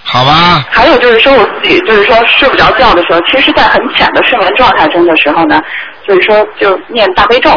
[0.08, 5.60] 好吧，还有就是说我自己就是说睡不着觉的时候，其实，在很浅的睡眠状态中的时候呢，
[6.08, 7.52] 就是说就念大悲咒。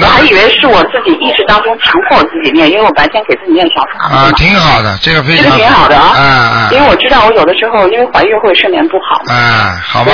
[0.00, 4.22] 我还以为是我自己意识当中强迫我自己念，因为我白天给自己念小房子嘛。
[4.22, 6.68] 啊，挺好的，这个非这常个挺好的啊，啊啊。
[6.70, 9.34] 因为我知道我有的时候因为怀孕会睡眠不好嘛。
[9.34, 10.12] 啊，好吧，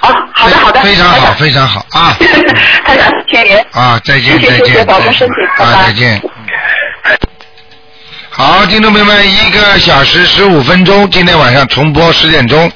[0.00, 2.16] 啊，好的好的，非常好，非常好啊。
[2.84, 3.56] 太感，谢谢您。
[3.70, 5.70] 啊，再见再谢谢谢保重身体拜拜。
[5.72, 6.20] 啊，再见。
[8.36, 12.68] 好，听众朋友们，一个小时十五分钟，今天晚上重播十点钟。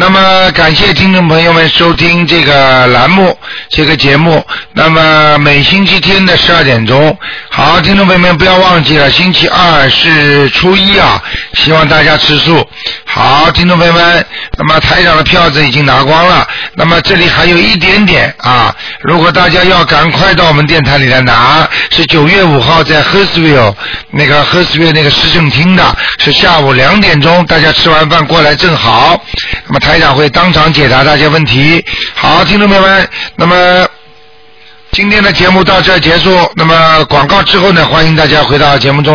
[0.00, 3.36] 那么感谢听众朋友们收听这个栏目，
[3.68, 4.46] 这个节目。
[4.72, 7.18] 那么每星期天的十二点钟，
[7.50, 11.20] 好，听众朋友们不要忘记了，星期二是初一啊，
[11.54, 12.64] 希望大家吃素。
[13.06, 14.24] 好，听众朋友们，
[14.56, 16.46] 那么台长的票子已经拿光了，
[16.76, 23.74] 那么这里还有一点点啊，如果大家要赶快到我们电台里来拿，是九月五号在 Hurstville
[24.12, 29.20] 那个 Hurstville 那个市政厅的，是下午两点钟，大家吃完饭过来正好，
[29.66, 31.82] 那么台长会当场解答大家问题。
[32.14, 33.88] 好，听众朋友们，那么。
[34.90, 39.14] 今天的节目到这儿结束，那么广告之后呢，欢迎大家回到节目中。